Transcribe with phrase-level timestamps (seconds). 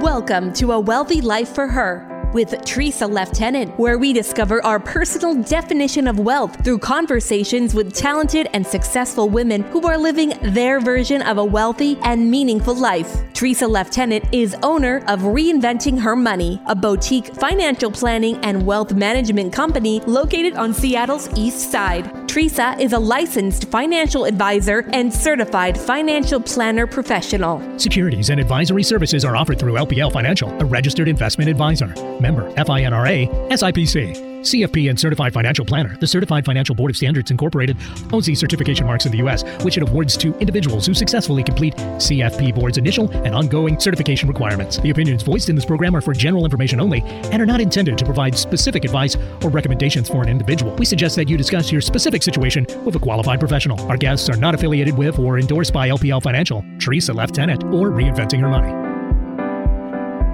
[0.00, 5.34] Welcome to A Wealthy Life for Her with Tresa Leftenant, where we discover our personal
[5.42, 11.20] definition of wealth through conversations with talented and successful women who are living their version
[11.22, 13.08] of a wealthy and meaningful life.
[13.32, 19.52] Tresa Leftenant is owner of Reinventing Her Money, a boutique financial planning and wealth management
[19.52, 22.27] company located on Seattle's East Side.
[22.38, 27.60] Tresa is a licensed financial advisor and certified financial planner professional.
[27.80, 31.88] Securities and advisory services are offered through LPL Financial, a registered investment advisor.
[32.20, 34.37] Member FINRA SIPC.
[34.40, 35.96] CFP and Certified Financial Planner.
[35.98, 37.76] The Certified Financial Board of Standards Incorporated
[38.12, 41.74] owns these certification marks in the U.S., which it awards to individuals who successfully complete
[41.74, 44.78] CFP Board's initial and ongoing certification requirements.
[44.78, 47.98] The opinions voiced in this program are for general information only and are not intended
[47.98, 50.74] to provide specific advice or recommendations for an individual.
[50.76, 53.80] We suggest that you discuss your specific situation with a qualified professional.
[53.90, 58.40] Our guests are not affiliated with or endorsed by LPL Financial, Tresa Leftenant, or Reinventing
[58.40, 58.87] Her Money.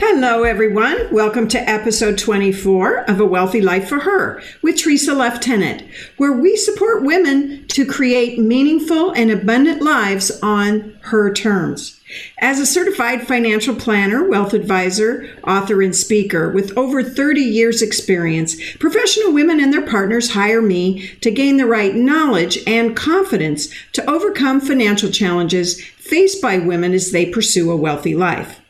[0.01, 1.13] Hello, everyone.
[1.13, 6.57] Welcome to episode 24 of A Wealthy Life for Her with Tresa Leftenant, where we
[6.57, 12.01] support women to create meaningful and abundant lives on her terms.
[12.39, 18.57] As a certified financial planner, wealth advisor, author, and speaker with over 30 years' experience,
[18.75, 24.11] professional women and their partners hire me to gain the right knowledge and confidence to
[24.11, 28.61] overcome financial challenges faced by women as they pursue a wealthy life.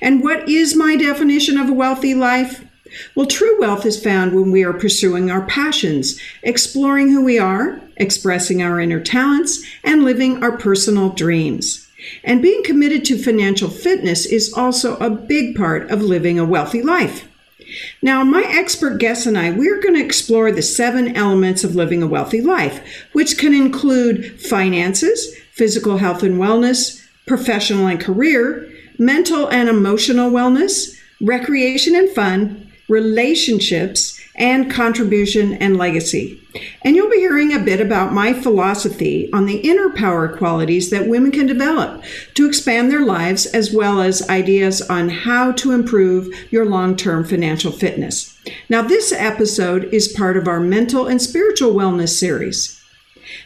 [0.00, 2.64] And what is my definition of a wealthy life?
[3.14, 7.80] Well, true wealth is found when we are pursuing our passions, exploring who we are,
[7.96, 11.86] expressing our inner talents, and living our personal dreams.
[12.24, 16.82] And being committed to financial fitness is also a big part of living a wealthy
[16.82, 17.28] life.
[18.02, 22.02] Now, my expert guest and I, we're going to explore the seven elements of living
[22.02, 22.80] a wealthy life,
[23.12, 28.69] which can include finances, physical health and wellness, professional and career,
[29.00, 36.38] mental and emotional wellness, recreation and fun, relationships, and contribution and legacy.
[36.82, 41.08] And you'll be hearing a bit about my philosophy on the inner power qualities that
[41.08, 42.02] women can develop
[42.34, 47.24] to expand their lives, as well as ideas on how to improve your long term
[47.24, 48.38] financial fitness.
[48.68, 52.78] Now, this episode is part of our mental and spiritual wellness series.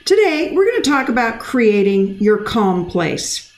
[0.04, 3.53] Today, we're going to talk about creating your calm place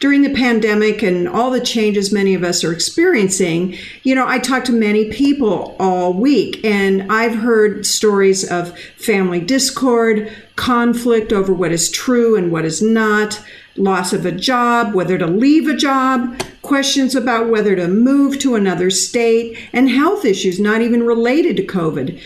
[0.00, 4.38] during the pandemic and all the changes many of us are experiencing, you know, I
[4.38, 11.52] talked to many people all week and I've heard stories of family discord, conflict over
[11.52, 13.42] what is true and what is not,
[13.76, 18.54] loss of a job, whether to leave a job, questions about whether to move to
[18.54, 22.20] another state, and health issues not even related to COVID.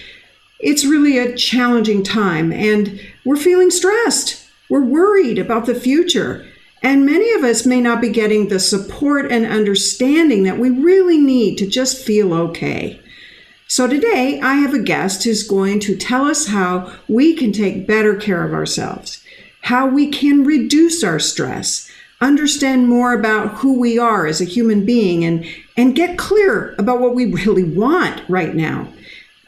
[0.60, 4.46] It's really a challenging time and we're feeling stressed.
[4.68, 6.46] We're worried about the future.
[6.82, 11.18] And many of us may not be getting the support and understanding that we really
[11.18, 13.00] need to just feel okay.
[13.68, 17.86] So today I have a guest who's going to tell us how we can take
[17.86, 19.22] better care of ourselves,
[19.62, 21.90] how we can reduce our stress,
[22.20, 25.46] understand more about who we are as a human being, and,
[25.76, 28.88] and get clear about what we really want right now.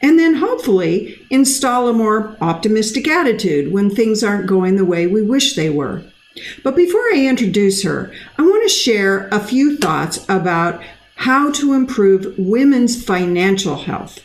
[0.01, 5.21] And then hopefully install a more optimistic attitude when things aren't going the way we
[5.21, 6.03] wish they were.
[6.63, 10.83] But before I introduce her, I want to share a few thoughts about
[11.15, 14.19] how to improve women's financial health.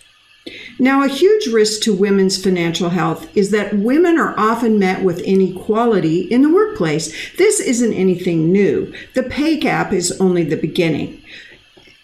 [0.78, 5.20] Now, a huge risk to women's financial health is that women are often met with
[5.20, 7.36] inequality in the workplace.
[7.36, 8.92] This isn't anything new.
[9.14, 11.22] The pay gap is only the beginning.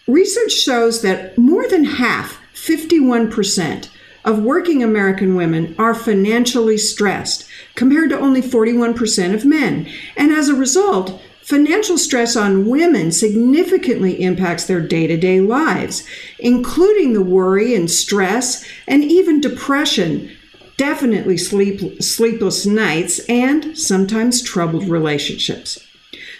[0.06, 3.88] Research shows that more than half, 51%,
[4.25, 9.87] of working American women are financially stressed, compared to only 41% of men.
[10.17, 16.07] And as a result, financial stress on women significantly impacts their day to day lives,
[16.39, 20.31] including the worry and stress and even depression,
[20.77, 25.79] definitely sleep, sleepless nights, and sometimes troubled relationships.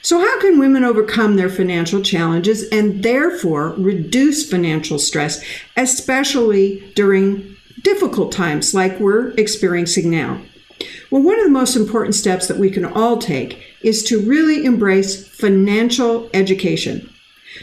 [0.01, 5.43] So, how can women overcome their financial challenges and therefore reduce financial stress,
[5.79, 7.54] especially during
[7.85, 10.41] difficult times like we're experiencing now?
[11.11, 14.65] Well, one of the most important steps that we can all take is to really
[14.65, 17.09] embrace financial education.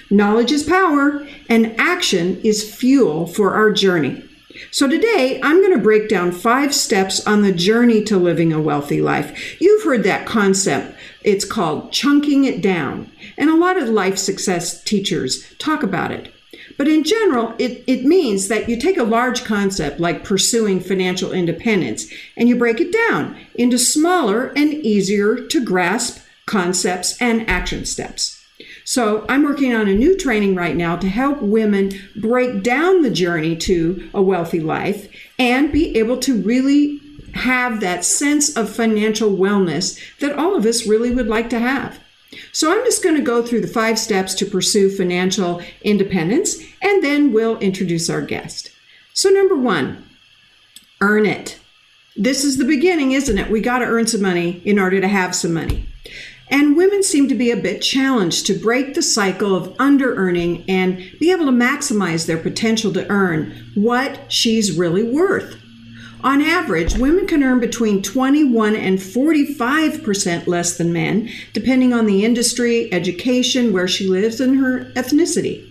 [0.10, 4.24] Knowledge is power, and action is fuel for our journey.
[4.70, 8.62] So, today I'm going to break down five steps on the journey to living a
[8.62, 9.60] wealthy life.
[9.62, 10.96] You've heard that concept.
[11.24, 13.12] It's called chunking it down.
[13.38, 16.34] And a lot of life success teachers talk about it.
[16.78, 21.32] But in general, it, it means that you take a large concept like pursuing financial
[21.32, 27.86] independence and you break it down into smaller and easier to grasp concepts and action
[27.86, 28.38] steps.
[28.84, 33.12] So I'm working on a new training right now to help women break down the
[33.12, 35.08] journey to a wealthy life
[35.40, 37.00] and be able to really
[37.34, 42.00] have that sense of financial wellness that all of us really would like to have.
[42.52, 47.04] So I'm just going to go through the five steps to pursue financial independence and
[47.04, 48.72] then we'll introduce our guest.
[49.14, 50.04] So, number one,
[51.02, 51.60] earn it.
[52.16, 53.50] This is the beginning, isn't it?
[53.50, 55.88] We got to earn some money in order to have some money.
[56.50, 60.66] And women seem to be a bit challenged to break the cycle of under earning
[60.70, 65.61] and be able to maximize their potential to earn what she's really worth.
[66.24, 72.24] On average, women can earn between 21 and 45% less than men, depending on the
[72.24, 75.68] industry, education, where she lives, and her ethnicity.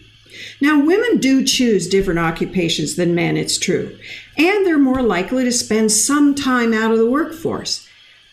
[0.61, 3.97] Now, women do choose different occupations than men, it's true,
[4.37, 7.87] and they're more likely to spend some time out of the workforce.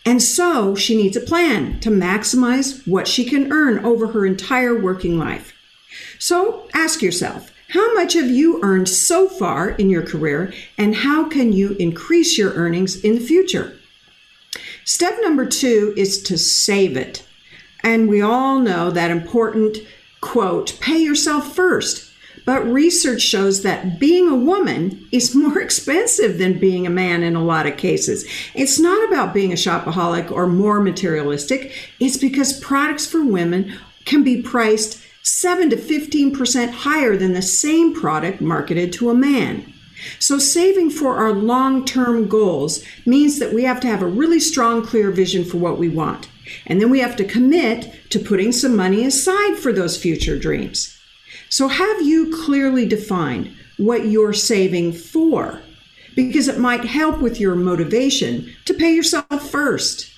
[0.04, 4.80] And so she needs a plan to maximize what she can earn over her entire
[4.80, 5.54] working life.
[6.18, 11.28] So ask yourself how much have you earned so far in your career, and how
[11.28, 13.78] can you increase your earnings in the future?
[14.84, 17.26] Step number two is to save it.
[17.84, 19.78] And we all know that important
[20.20, 22.10] quote, pay yourself first.
[22.46, 27.36] But research shows that being a woman is more expensive than being a man in
[27.36, 28.24] a lot of cases.
[28.54, 33.76] It's not about being a shopaholic or more materialistic, it's because products for women
[34.06, 39.72] can be priced 7 to 15% higher than the same product marketed to a man.
[40.18, 44.40] So, saving for our long term goals means that we have to have a really
[44.40, 46.28] strong, clear vision for what we want.
[46.66, 50.96] And then we have to commit to putting some money aside for those future dreams.
[51.48, 55.60] So, have you clearly defined what you're saving for?
[56.14, 60.10] Because it might help with your motivation to pay yourself first.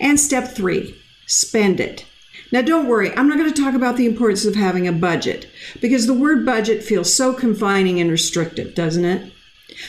[0.00, 2.04] And step three, spend it.
[2.52, 5.48] Now, don't worry, I'm not going to talk about the importance of having a budget
[5.80, 9.32] because the word budget feels so confining and restrictive, doesn't it?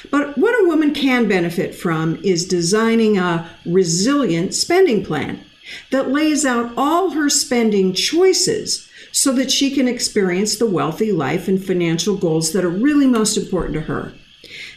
[0.09, 5.43] But what a woman can benefit from is designing a resilient spending plan
[5.91, 11.49] that lays out all her spending choices so that she can experience the wealthy life
[11.49, 14.13] and financial goals that are really most important to her.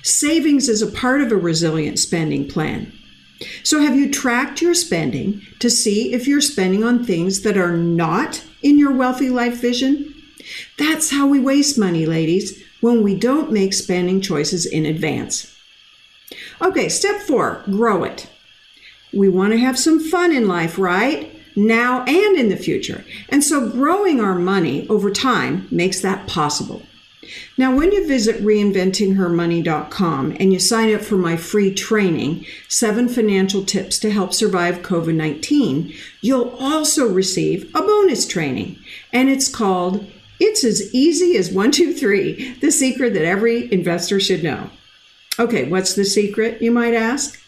[0.02, 2.92] Savings is a part of a resilient spending plan.
[3.62, 7.76] So, have you tracked your spending to see if you're spending on things that are
[7.76, 10.14] not in your wealthy life vision?
[10.78, 15.54] That's how we waste money, ladies, when we don't make spending choices in advance.
[16.62, 18.28] Okay, step four grow it.
[19.12, 21.32] We want to have some fun in life, right?
[21.54, 23.04] Now and in the future.
[23.28, 26.82] And so, growing our money over time makes that possible.
[27.56, 33.64] Now, when you visit reinventinghermoney.com and you sign up for my free training, Seven Financial
[33.64, 38.78] Tips to Help Survive COVID 19, you'll also receive a bonus training.
[39.12, 40.06] And it's called
[40.40, 44.70] It's as Easy as One, Two, Three The Secret That Every Investor Should Know.
[45.38, 47.38] Okay, what's the secret, you might ask?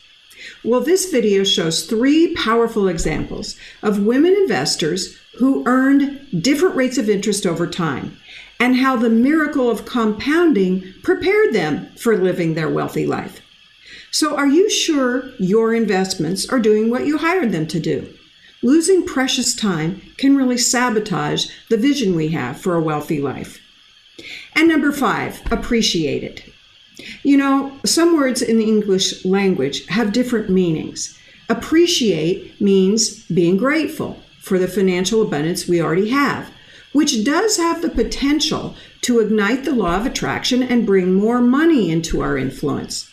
[0.63, 7.09] Well, this video shows three powerful examples of women investors who earned different rates of
[7.09, 8.17] interest over time
[8.61, 13.41] and how the miracle of compounding prepared them for living their wealthy life.
[14.11, 18.13] So, are you sure your investments are doing what you hired them to do?
[18.63, 23.61] Losing precious time can really sabotage the vision we have for a wealthy life.
[24.55, 26.45] And number five, appreciate it.
[27.23, 31.17] You know, some words in the English language have different meanings.
[31.49, 36.51] Appreciate means being grateful for the financial abundance we already have
[36.93, 41.91] which does have the potential to ignite the law of attraction and bring more money
[41.91, 43.13] into our influence.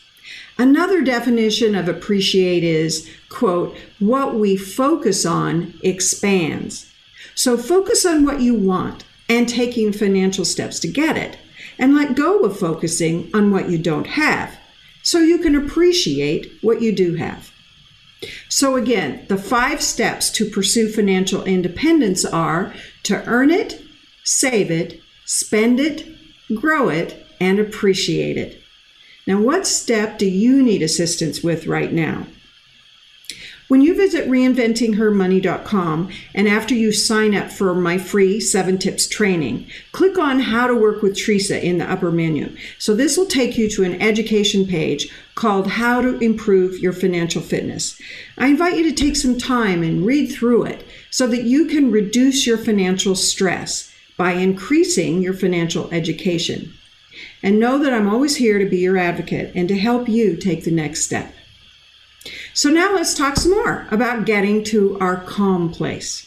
[0.58, 6.92] Another definition of appreciate is, quote, what we focus on expands.
[7.36, 11.38] So focus on what you want and taking financial steps to get it,
[11.78, 14.58] and let go of focusing on what you don't have
[15.04, 17.52] so you can appreciate what you do have.
[18.50, 23.82] So, again, the five steps to pursue financial independence are to earn it,
[24.24, 26.08] save it, spend it,
[26.54, 28.62] grow it, and appreciate it.
[29.28, 32.28] Now, what step do you need assistance with right now?
[33.68, 39.68] When you visit reinventinghermoney.com and after you sign up for my free 7 tips training,
[39.92, 42.56] click on how to work with Tresa in the upper menu.
[42.78, 47.42] So this will take you to an education page called How to Improve Your Financial
[47.42, 48.00] Fitness.
[48.38, 51.92] I invite you to take some time and read through it so that you can
[51.92, 56.72] reduce your financial stress by increasing your financial education.
[57.42, 60.66] And know that I'm always here to be your advocate and to help you take
[60.66, 61.34] the next step.
[62.56, 66.26] So now let's talk some more about getting to our calm place.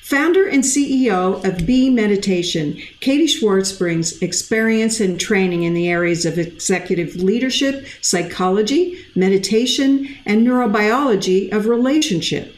[0.00, 6.24] Founder and CEO of Be Meditation, Katie Swartz brings experience and training in the areas
[6.24, 12.54] of executive leadership, psychology, meditation, and neurobiology of relationship.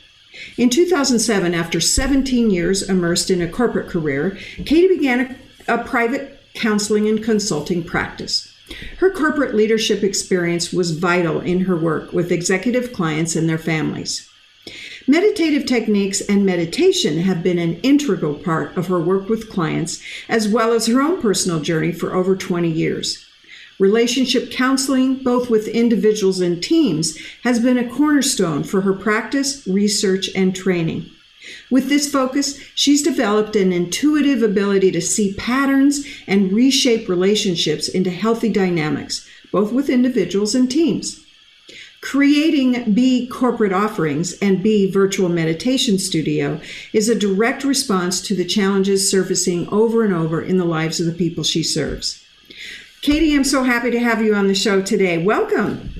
[0.57, 5.37] In 2007, after 17 years immersed in a corporate career, Katie began
[5.67, 8.50] a, a private counseling and consulting practice.
[8.99, 14.29] Her corporate leadership experience was vital in her work with executive clients and their families.
[15.07, 20.49] Meditative techniques and meditation have been an integral part of her work with clients, as
[20.49, 23.27] well as her own personal journey for over 20 years.
[23.79, 30.29] Relationship counseling, both with individuals and teams, has been a cornerstone for her practice, research,
[30.37, 31.11] and training.
[31.71, 38.11] With this focus, she's developed an intuitive ability to see patterns and reshape relationships into
[38.11, 41.25] healthy dynamics, both with individuals and teams.
[42.01, 46.61] Creating Be corporate offerings and Be virtual meditation studio
[46.95, 51.07] is a direct response to the challenges surfacing over and over in the lives of
[51.07, 52.25] the people she serves.
[53.03, 55.23] Katie, I'm so happy to have you on the show today.
[55.23, 56.00] Welcome.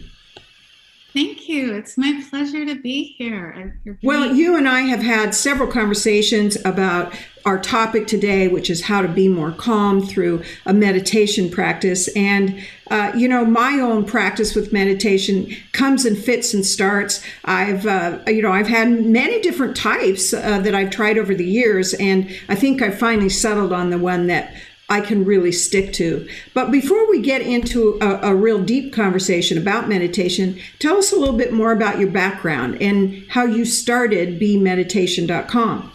[1.13, 1.75] Thank you.
[1.75, 3.81] It's my pleasure to be here.
[4.03, 7.13] Well, you and I have had several conversations about
[7.45, 12.09] our topic today, which is how to be more calm through a meditation practice.
[12.15, 17.25] And, uh, you know, my own practice with meditation comes and fits and starts.
[17.45, 21.47] I've, uh, you know, I've had many different types uh, that I've tried over the
[21.47, 21.95] years.
[21.95, 24.55] And I think I finally settled on the one that
[24.91, 26.29] I can really stick to.
[26.53, 31.17] But before we get into a, a, real deep conversation about meditation, tell us a
[31.17, 35.93] little bit more about your background and how you started bemeditation.com.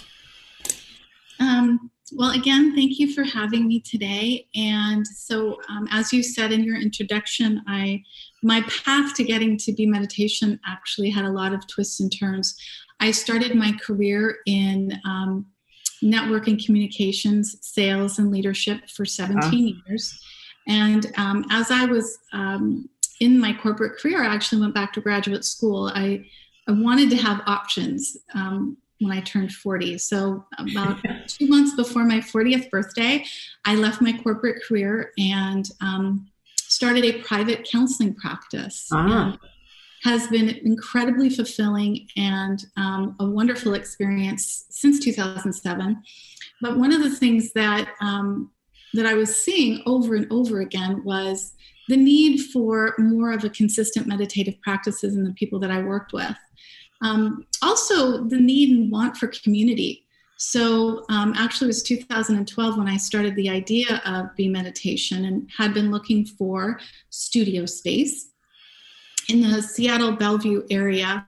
[1.39, 4.47] Um, well, again, thank you for having me today.
[4.55, 8.03] And so, um, as you said in your introduction, I
[8.43, 12.55] my path to getting to Be Meditation actually had a lot of twists and turns.
[12.99, 15.47] I started my career in um,
[16.05, 19.81] networking communications, sales, and leadership for 17 uh-huh.
[19.88, 20.19] years.
[20.67, 22.88] And um, as I was um,
[23.19, 25.91] in my corporate career, I actually went back to graduate school.
[25.93, 26.25] I,
[26.67, 29.97] I wanted to have options um, when I turned 40.
[29.97, 33.25] So, about two months before my 40th birthday,
[33.65, 38.89] I left my corporate career and um, started a private counseling practice.
[38.91, 39.38] Ah
[40.05, 46.01] has been incredibly fulfilling and um, a wonderful experience since 2007.
[46.62, 48.51] But one of the things that um,
[48.93, 51.53] that I was seeing over and over again was
[51.89, 56.13] the need for more of a consistent meditative practices in the people that I worked
[56.13, 56.38] with.
[57.01, 60.05] Um, also, the need and want for community.
[60.38, 65.50] So, um, actually, it was 2012 when I started the idea of Be meditation and
[65.57, 68.33] had been looking for studio space
[69.29, 71.27] in the Seattle Bellevue area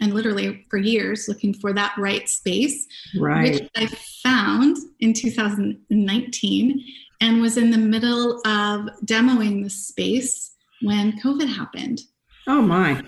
[0.00, 2.86] and literally for years looking for that right space,
[3.18, 3.52] right.
[3.52, 3.86] which I
[4.22, 6.84] found in 2019
[7.20, 12.02] and was in the middle of demoing the space when COVID happened.
[12.46, 13.02] Oh, my.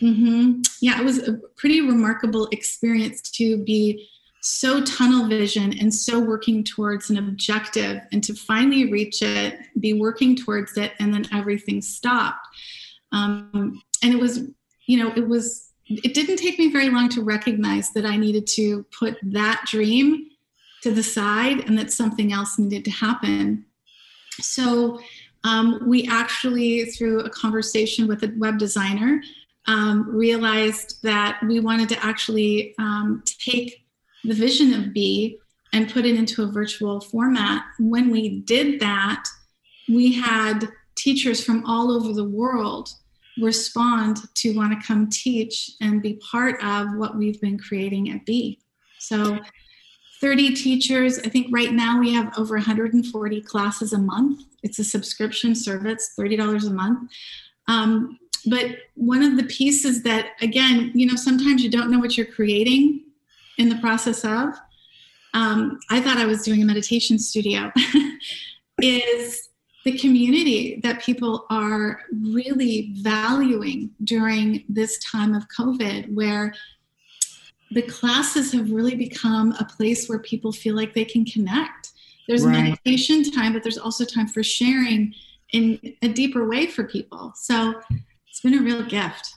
[0.00, 0.60] Mm-hmm.
[0.80, 4.08] Yeah, it was a pretty remarkable experience to be
[4.42, 9.92] so tunnel vision and so working towards an objective and to finally reach it, be
[9.92, 12.46] working towards it, and then everything stopped.
[13.16, 14.34] Um, and it was,
[14.86, 18.46] you know, it was, it didn't take me very long to recognize that I needed
[18.58, 20.28] to put that dream
[20.82, 23.64] to the side and that something else needed to happen.
[24.40, 25.00] So
[25.44, 29.22] um, we actually, through a conversation with a web designer,
[29.66, 33.84] um, realized that we wanted to actually um, take
[34.24, 35.38] the vision of Be
[35.72, 37.62] and put it into a virtual format.
[37.78, 39.24] When we did that,
[39.88, 42.90] we had teachers from all over the world
[43.40, 48.24] respond to want to come teach and be part of what we've been creating at
[48.24, 48.58] Be.
[48.98, 49.38] So
[50.20, 51.18] 30 teachers.
[51.18, 54.42] I think right now we have over 140 classes a month.
[54.62, 57.10] It's a subscription service, $30 a month.
[57.68, 62.16] Um, but one of the pieces that, again, you know, sometimes you don't know what
[62.16, 63.04] you're creating
[63.58, 64.54] in the process of.
[65.34, 67.70] Um, I thought I was doing a meditation studio,
[68.82, 69.45] is
[69.86, 76.52] the community that people are really valuing during this time of COVID, where
[77.70, 81.92] the classes have really become a place where people feel like they can connect.
[82.26, 82.64] There's right.
[82.64, 85.14] meditation time, but there's also time for sharing
[85.52, 87.32] in a deeper way for people.
[87.36, 87.80] So
[88.28, 89.35] it's been a real gift.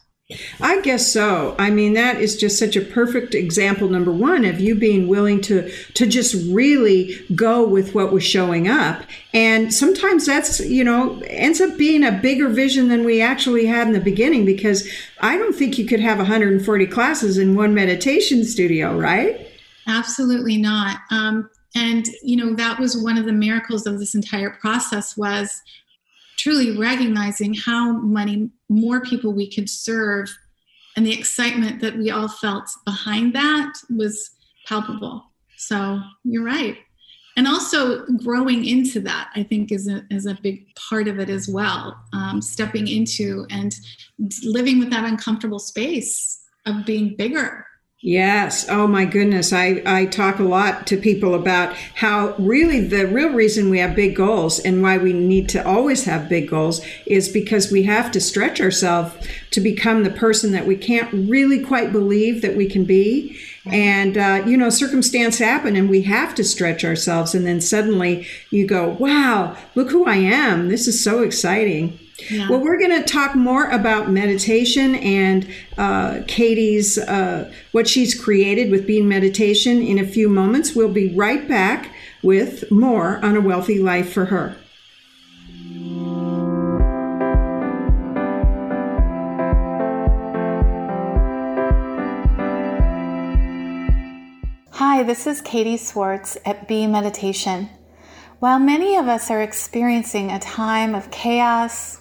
[0.60, 1.56] I guess so.
[1.58, 5.42] I mean, that is just such a perfect example, number one, of you being willing
[5.42, 9.02] to to just really go with what was showing up.
[9.34, 13.88] And sometimes that's, you know, ends up being a bigger vision than we actually had
[13.88, 14.88] in the beginning because
[15.20, 19.48] I don't think you could have 140 classes in one meditation studio, right?
[19.88, 21.00] Absolutely not.
[21.10, 25.64] Um, and you know that was one of the miracles of this entire process was
[26.40, 30.30] truly recognizing how many more people we could serve.
[30.96, 34.32] And the excitement that we all felt behind that was
[34.66, 35.26] palpable.
[35.58, 36.78] So you're right.
[37.36, 41.30] And also growing into that i think is a, is a big part of it
[41.30, 41.98] as well.
[42.14, 43.74] Um, stepping into and
[44.44, 47.66] living with that uncomfortable space of being bigger
[48.02, 48.66] Yes.
[48.70, 49.52] Oh my goodness.
[49.52, 53.94] I, I talk a lot to people about how really the real reason we have
[53.94, 58.10] big goals and why we need to always have big goals is because we have
[58.12, 59.14] to stretch ourselves
[59.52, 63.38] to become the person that we can't really quite believe that we can be.
[63.66, 67.36] And, uh, you know, circumstance happen and we have to stretch ourselves.
[67.36, 70.70] And then suddenly you go, wow, look who I am.
[70.70, 72.00] This is so exciting.
[72.30, 72.50] Yeah.
[72.50, 75.48] Well, we're going to talk more about meditation and
[75.78, 80.76] uh, Katie's uh, what she's created with Be Meditation in a few moments.
[80.76, 84.56] We'll be right back with more on a wealthy life for her.
[94.72, 97.70] Hi, this is Katie Swartz at Be Meditation.
[98.40, 102.00] While many of us are experiencing a time of chaos,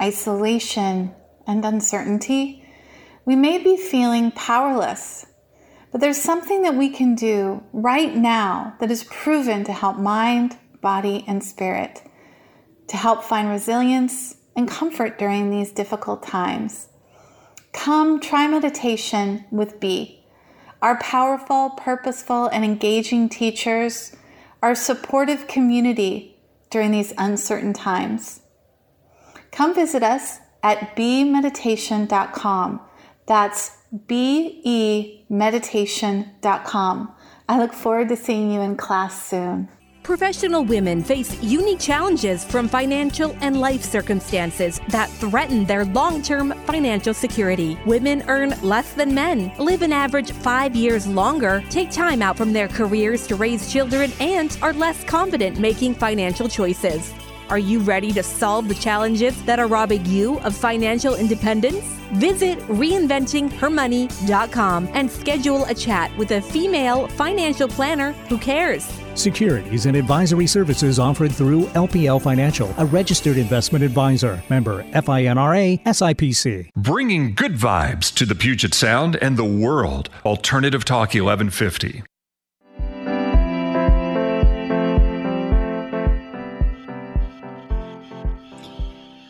[0.00, 1.14] isolation,
[1.46, 2.64] and uncertainty,
[3.24, 5.26] we may be feeling powerless.
[5.92, 10.58] But there's something that we can do right now that is proven to help mind,
[10.80, 12.02] body, and spirit,
[12.88, 16.88] to help find resilience and comfort during these difficult times.
[17.72, 20.24] Come try meditation with Be.
[20.82, 24.14] Our powerful, purposeful, and engaging teachers,
[24.62, 26.38] our supportive community
[26.70, 28.40] during these uncertain times.
[29.56, 32.80] Come visit us at bemeditation.com.
[33.24, 33.70] That's
[34.06, 37.14] B E meditation.com.
[37.48, 39.70] I look forward to seeing you in class soon.
[40.02, 46.52] Professional women face unique challenges from financial and life circumstances that threaten their long term
[46.66, 47.78] financial security.
[47.86, 52.52] Women earn less than men, live an average five years longer, take time out from
[52.52, 57.14] their careers to raise children, and are less confident making financial choices.
[57.48, 61.84] Are you ready to solve the challenges that are robbing you of financial independence?
[62.14, 68.88] Visit reinventinghermoney.com and schedule a chat with a female financial planner who cares.
[69.14, 74.42] Securities and advisory services offered through LPL Financial, a registered investment advisor.
[74.50, 76.70] Member FINRA SIPC.
[76.76, 80.10] Bringing good vibes to the Puget Sound and the world.
[80.24, 82.02] Alternative Talk 1150.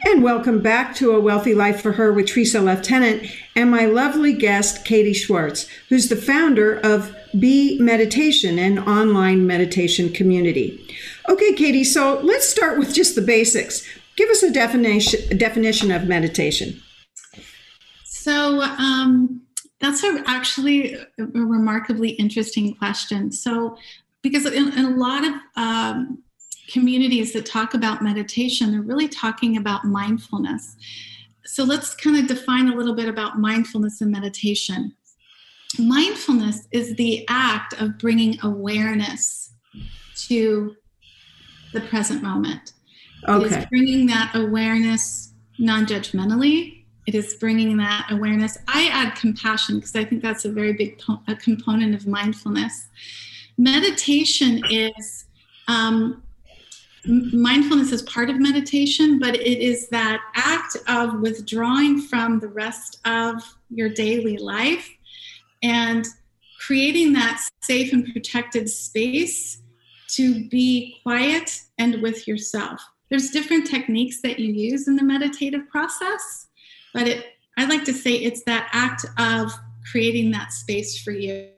[0.07, 4.33] And welcome back to A Wealthy Life for Her with Tresa Leftenant and my lovely
[4.33, 10.81] guest, Katie Swartz, who's the founder of Be Meditation, an online meditation community.
[11.29, 13.85] Okay, Katie, so let's start with just the basics.
[14.15, 16.81] Give us a definition, definition of meditation.
[18.05, 19.43] So, um,
[19.81, 23.33] that's a, actually a, remarkably interesting question.
[23.33, 23.77] So,
[24.23, 26.23] because in, in a lot of um,
[26.69, 30.77] communities that talk about meditation, they're really talking about mindfulness.
[31.45, 34.95] So let's kind of define a little bit about mindfulness and meditation.
[35.79, 39.53] Mindfulness is the act of bringing awareness
[40.27, 40.75] to
[41.73, 42.73] the present moment.
[43.29, 43.45] Okay.
[43.45, 46.85] It is bringing that awareness non judgmentally.
[47.07, 48.59] It is bringing that awareness.
[48.67, 52.89] I add compassion because I think that's a very big po- a component of mindfulness.
[53.59, 55.27] Meditation is
[55.69, 56.23] um,
[57.07, 62.99] mindfulness is part of meditation, but it is that act of withdrawing from the rest
[63.05, 64.89] of your daily life
[65.63, 66.07] and
[66.59, 69.63] creating that safe and protected space
[70.09, 72.81] to be quiet and with yourself.
[73.11, 76.49] There's different techniques that you use in the meditative process,
[76.93, 77.27] but it
[77.59, 79.51] I like to say it's that act of
[79.91, 81.49] creating that space for you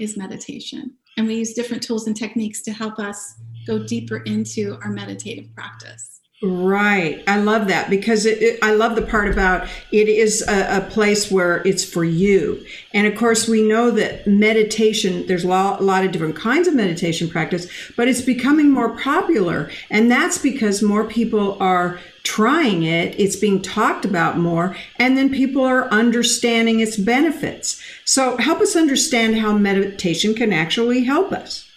[0.00, 0.96] is meditation.
[1.16, 3.34] And we use different tools and techniques to help us
[3.66, 6.12] go deeper into our meditative practice.
[6.44, 7.22] Right.
[7.28, 10.90] I love that because it, it, I love the part about it is a, a,
[10.90, 12.66] place where it's for you.
[12.92, 16.66] And of course, we know that meditation, there's a lot, a lot of different kinds
[16.66, 19.70] of meditation practice, but it's becoming more popular.
[19.88, 25.30] And that's because more people are trying it, it's being talked about more, and then
[25.30, 27.80] people are understanding its benefits.
[28.04, 31.68] So, help us understand how meditation can actually help us.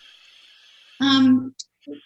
[1.02, 1.54] Um,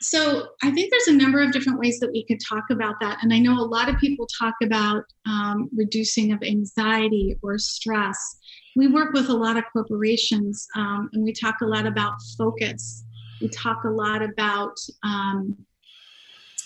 [0.01, 3.19] so I think there's a number of different ways that we could talk about that.
[3.21, 8.17] And I know a lot of people talk about um, reducing of anxiety or stress.
[8.75, 13.03] We work with a lot of corporations um, and we talk a lot about focus.
[13.41, 15.57] We talk a lot about um,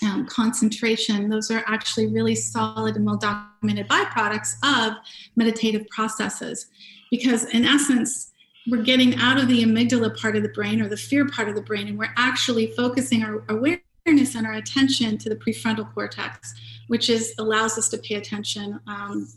[0.04, 1.30] um concentration.
[1.30, 4.94] Those are actually really solid and well documented byproducts of
[5.36, 6.68] meditative processes.
[7.12, 8.33] Because in essence,
[8.68, 11.56] we're getting out of the amygdala part of the brain or the fear part of
[11.56, 16.54] the brain, and we're actually focusing our awareness and our attention to the prefrontal cortex,
[16.88, 19.28] which is allows us to pay attention um,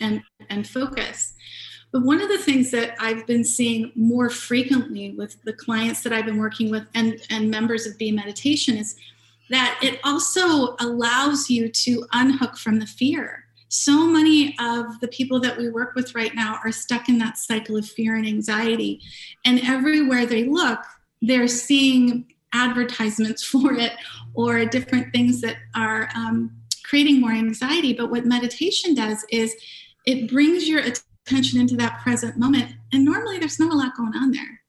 [0.00, 1.34] and and focus.
[1.92, 6.12] But one of the things that I've been seeing more frequently with the clients that
[6.12, 8.96] I've been working with and, and members of Be Meditation is
[9.48, 13.43] that it also allows you to unhook from the fear
[13.74, 17.36] so many of the people that we work with right now are stuck in that
[17.36, 19.00] cycle of fear and anxiety.
[19.44, 20.78] And everywhere they look,
[21.20, 23.92] they're seeing advertisements for it
[24.34, 27.92] or different things that are um, creating more anxiety.
[27.92, 29.54] But what meditation does is
[30.06, 32.72] it brings your attention into that present moment.
[32.92, 34.60] And normally there's not a lot going on there.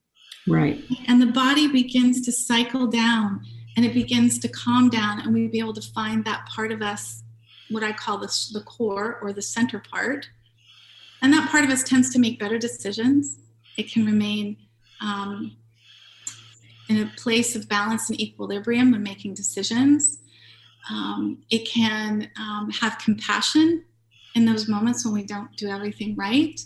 [0.48, 0.84] Right.
[1.08, 3.42] And the body begins to cycle down
[3.78, 6.82] and it begins to calm down, and we be able to find that part of
[6.82, 7.25] us
[7.70, 10.30] what I call the, the core or the center part.
[11.22, 13.38] And that part of us tends to make better decisions.
[13.78, 14.58] It can remain
[15.02, 15.56] um,
[16.90, 20.20] in a place of balance and equilibrium when making decisions.
[20.90, 23.84] Um, it can um, have compassion
[24.36, 26.60] in those moments when we don't do everything right.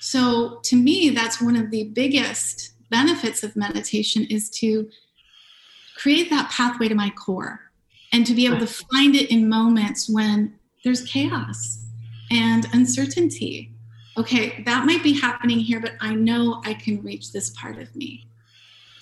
[0.00, 4.88] So, to me, that's one of the biggest benefits of meditation is to
[5.96, 7.63] create that pathway to my core
[8.14, 11.84] and to be able to find it in moments when there's chaos
[12.30, 13.72] and uncertainty.
[14.16, 17.94] Okay, that might be happening here, but I know I can reach this part of
[17.96, 18.28] me.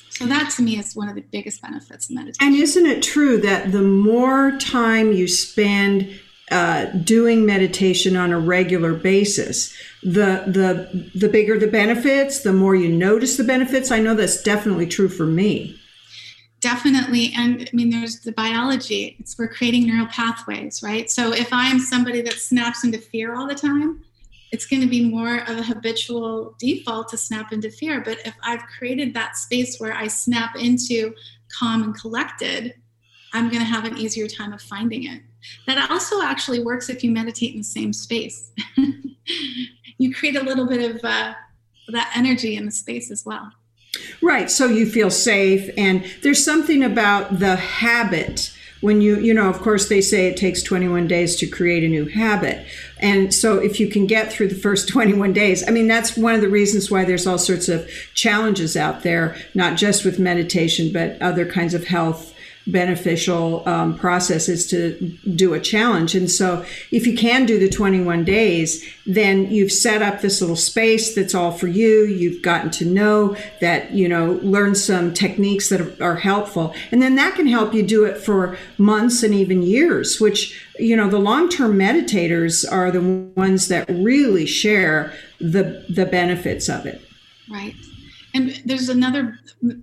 [0.09, 2.55] So that to me is one of the biggest benefits of meditation.
[2.55, 6.18] And isn't it true that the more time you spend
[6.51, 12.75] uh, doing meditation on a regular basis, the the the bigger the benefits, the more
[12.75, 13.90] you notice the benefits.
[13.90, 15.79] I know that's definitely true for me
[16.62, 19.16] definitely and i mean there's the biology.
[19.18, 21.11] It's we're creating neural pathways right?
[21.11, 24.03] So if i'm somebody that snaps into fear all the time
[24.53, 28.01] it's going to be more of a habitual default to snap into fear.
[28.01, 31.14] But if i've created that space where i snap into
[31.59, 32.75] calm and collected
[33.35, 35.20] i'm going to have an easier time of finding it.
[35.66, 38.53] That also actually works if you meditate in the same space.
[39.98, 41.33] You create a little bit of uh,
[41.92, 43.53] that energy in the space as well
[44.20, 44.50] Right.
[44.50, 45.70] So you feel safe.
[45.76, 50.37] And there's something about the habit when you, you know, of course, they say it
[50.37, 52.66] takes 21 days to create a new habit.
[52.98, 56.35] And so if you can get through the first 21 days, I mean, that's one
[56.35, 60.92] of the reasons why there's all sorts of challenges out there, not just with meditation,
[60.92, 62.32] but other kinds of health
[62.66, 66.14] beneficial um, processes to do a challenge.
[66.14, 70.57] And so, if you can do the 21 days, then you've set up this little
[70.57, 72.05] space that's all for you.
[72.05, 76.75] You've gotten to know that, you know, learn some techniques that are, are helpful.
[76.90, 80.96] And then that can help you do it for months and even years, which, you
[80.96, 83.03] know, the long term meditators are the
[83.37, 87.03] ones that really share the, the benefits of it.
[87.51, 87.75] Right.
[88.35, 89.38] And there's another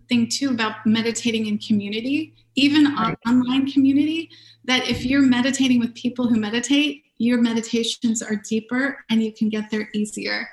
[0.08, 3.18] thing too about meditating in community even right.
[3.28, 4.30] online community,
[4.66, 9.50] that if you're meditating with people who meditate, your meditations are deeper and you can
[9.50, 10.48] get there easier.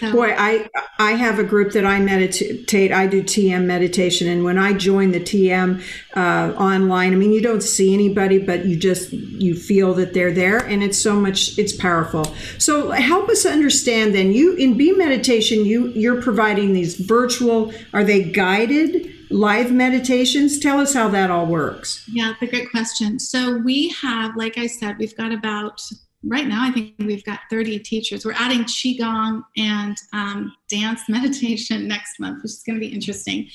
[0.00, 0.12] So.
[0.12, 2.92] Boy, I I have a group that I meditate.
[2.92, 5.82] I do TM meditation, and when I join the TM
[6.16, 10.32] uh, online, I mean, you don't see anybody, but you just you feel that they're
[10.32, 11.58] there, and it's so much.
[11.58, 12.24] It's powerful.
[12.58, 14.14] So help us understand.
[14.14, 17.72] Then you in Be meditation, you you're providing these virtual.
[17.92, 19.13] Are they guided?
[19.34, 20.60] Live meditations.
[20.60, 22.08] Tell us how that all works.
[22.10, 23.18] Yeah, it's a great question.
[23.18, 25.80] So we have, like I said, we've got about
[26.22, 26.64] right now.
[26.64, 28.24] I think we've got 30 teachers.
[28.24, 33.48] We're adding qigong and um, dance meditation next month, which is going to be interesting.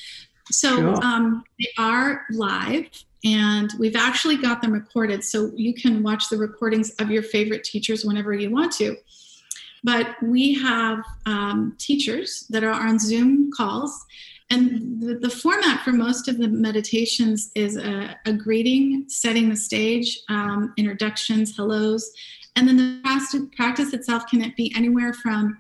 [0.52, 1.04] So cool.
[1.04, 2.86] um, they are live.
[3.24, 5.24] And we've actually got them recorded.
[5.24, 8.98] So you can watch the recordings of your favorite teachers whenever you want to.
[9.84, 14.06] But we have um, teachers that are on Zoom calls
[14.50, 19.56] and the, the, format for most of the meditations is a, a greeting, setting the
[19.56, 22.12] stage, um, introductions, hellos,
[22.56, 25.58] and then the practice itself can be anywhere from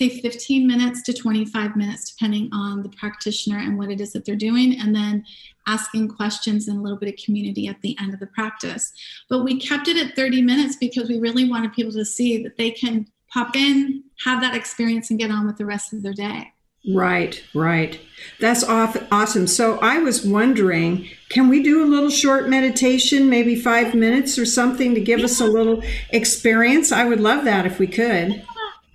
[0.00, 4.24] say 15 minutes to 25 minutes, depending on the practitioner and what it is that
[4.24, 5.22] they're doing, and then
[5.66, 8.92] asking questions and a little bit of community at the end of the practice.
[9.28, 12.56] But we kept it at 30 minutes because we really wanted people to see that
[12.56, 16.14] they can pop in, have that experience, and get on with the rest of their
[16.14, 16.50] day.
[16.88, 18.00] Right, right.
[18.38, 19.46] That's off, awesome.
[19.46, 24.46] So I was wondering, can we do a little short meditation, maybe five minutes or
[24.46, 26.90] something to give us a little experience?
[26.90, 28.42] I would love that if we could.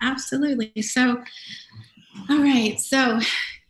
[0.01, 0.81] Absolutely.
[0.81, 1.23] So,
[2.29, 2.79] all right.
[2.79, 3.19] So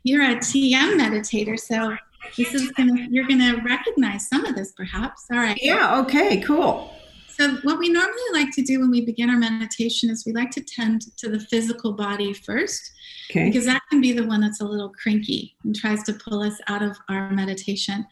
[0.03, 1.59] you're a TM meditator.
[1.59, 1.97] So
[2.37, 5.25] this is gonna you're gonna recognize some of this perhaps.
[5.31, 5.57] All right.
[5.61, 6.93] Yeah, okay, cool.
[7.37, 10.51] So, what we normally like to do when we begin our meditation is we like
[10.51, 12.93] to tend to the physical body first,
[13.29, 13.49] okay.
[13.49, 16.57] because that can be the one that's a little cranky and tries to pull us
[16.67, 18.07] out of our meditation.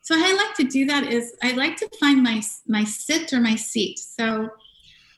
[0.00, 3.32] So, how I like to do that is I like to find my my sit
[3.32, 4.00] or my seat.
[4.00, 4.50] So,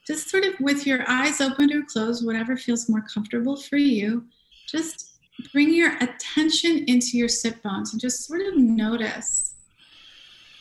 [0.06, 4.26] just sort of with your eyes open or closed, whatever feels more comfortable for you,
[4.68, 5.14] just
[5.50, 9.54] bring your attention into your sit bones and just sort of notice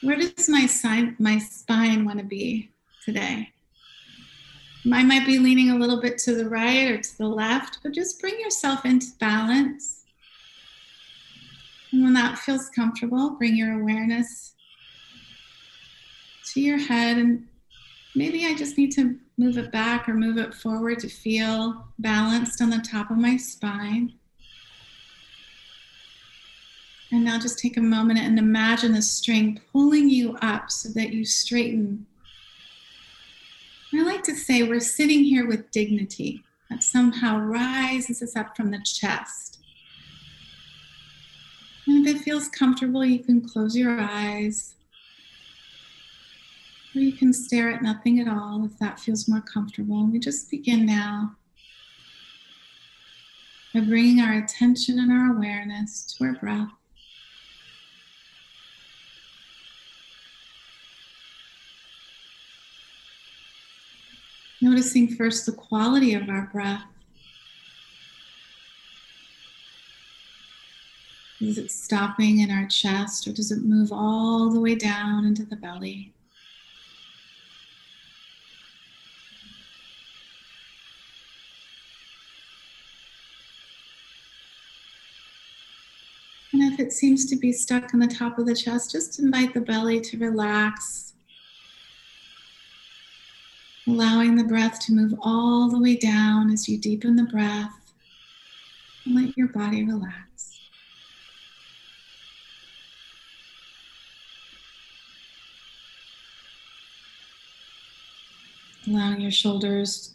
[0.02, 2.70] where does my side my spine want to be
[3.06, 3.54] today.
[4.92, 7.94] I might be leaning a little bit to the right or to the left, but
[7.94, 10.04] just bring yourself into balance.
[11.92, 14.54] And when that feels comfortable, bring your awareness
[16.54, 17.18] to your head.
[17.18, 17.48] And
[18.16, 22.62] maybe I just need to move it back or move it forward to feel balanced
[22.62, 24.14] on the top of my spine.
[27.12, 31.14] And now just take a moment and imagine the string pulling you up so that
[31.14, 32.06] you straighten
[34.26, 39.60] to say we're sitting here with dignity that somehow rises us up from the chest.
[41.88, 44.76] And if it feels comfortable, you can close your eyes.
[46.96, 50.00] Or you can stare at nothing at all if that feels more comfortable.
[50.00, 51.36] And we just begin now
[53.74, 56.72] by bringing our attention and our awareness to our breath.
[64.76, 66.84] Noticing first the quality of our breath.
[71.40, 75.46] Is it stopping in our chest or does it move all the way down into
[75.46, 76.12] the belly?
[86.52, 89.54] And if it seems to be stuck on the top of the chest, just invite
[89.54, 91.05] the belly to relax
[93.88, 97.94] allowing the breath to move all the way down as you deepen the breath
[99.06, 100.60] and let your body relax.
[108.88, 110.14] Allowing your shoulders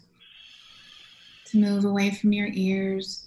[1.45, 3.25] to move away from your ears.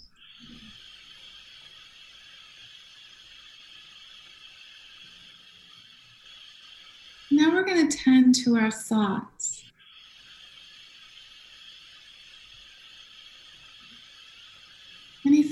[7.31, 9.34] Now we're going to tend to our thoughts.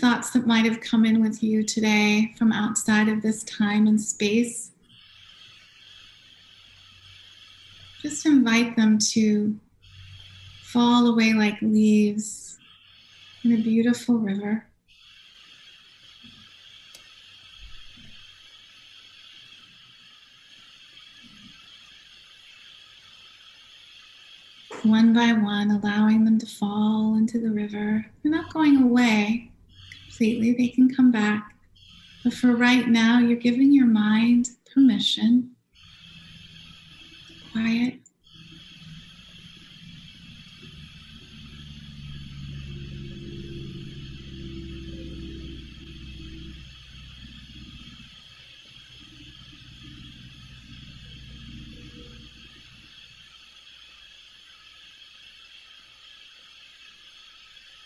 [0.02, 4.00] Thoughts that might have come in with you today from outside of this time and
[4.00, 4.72] space.
[8.02, 9.56] Just invite them to
[10.64, 12.58] fall away like leaves
[13.44, 14.66] in a beautiful river.
[24.82, 28.04] One by one, allowing them to fall into the river.
[28.24, 29.51] They're not going away,
[30.12, 31.54] completely, they can come back.
[32.22, 35.52] But for right now, you're giving your mind permission
[37.52, 37.94] quiet.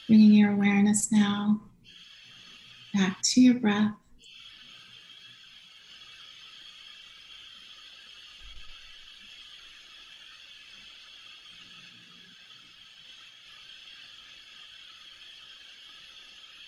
[0.09, 1.61] Bringing your awareness now
[2.97, 3.93] back to your breath.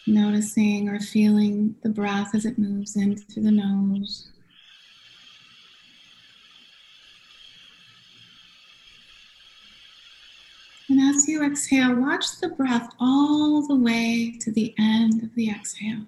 [0.07, 4.29] Noticing or feeling the breath as it moves in through the nose.
[10.91, 15.51] And as you exhale, watch the breath all the way to the end of the
[15.51, 16.07] exhale.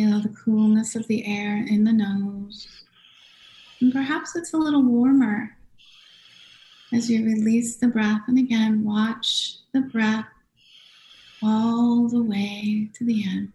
[0.00, 2.66] Feel the coolness of the air in the nose.
[3.82, 5.54] And perhaps it's a little warmer
[6.90, 8.22] as you release the breath.
[8.26, 10.24] And again, watch the breath
[11.42, 13.52] all the way to the end.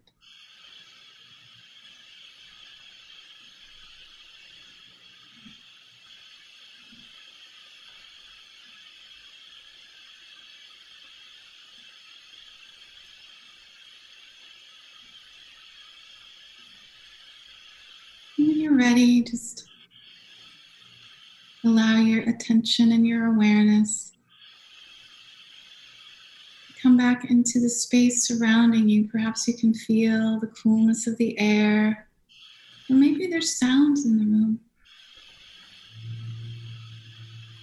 [18.95, 19.67] Just
[21.63, 24.11] allow your attention and your awareness
[26.85, 29.07] come back into the space surrounding you.
[29.07, 32.07] Perhaps you can feel the coolness of the air,
[32.91, 34.59] or maybe there's sounds in the room.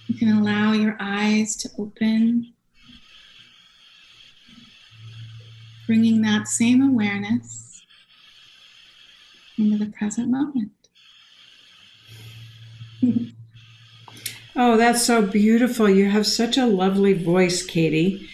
[0.07, 2.51] You can allow your eyes to open,
[5.87, 7.81] bringing that same awareness
[9.57, 10.82] into the present moment.
[14.55, 15.89] Oh, that's so beautiful.
[15.89, 18.27] You have such a lovely voice, Katie.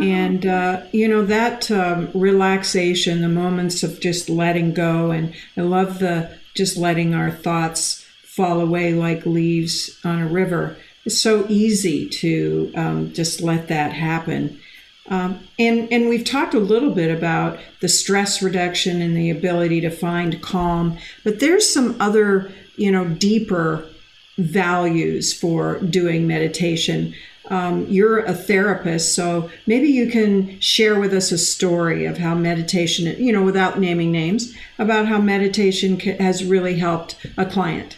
[0.00, 5.62] And, uh, you know, that um, relaxation, the moments of just letting go, and I
[5.62, 10.76] love the just letting our thoughts fall away like leaves on a river.
[11.04, 14.60] It's so easy to um, just let that happen.
[15.08, 19.80] Um, and and we've talked a little bit about the stress reduction and the ability
[19.82, 23.88] to find calm, but there's some other you know deeper
[24.38, 27.14] values for doing meditation.
[27.48, 32.34] Um, you're a therapist, so maybe you can share with us a story of how
[32.34, 37.96] meditation, you know, without naming names, about how meditation has really helped a client.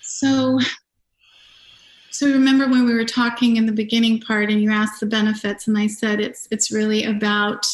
[0.00, 0.58] So,
[2.10, 5.68] so remember when we were talking in the beginning part, and you asked the benefits,
[5.68, 7.66] and I said it's it's really about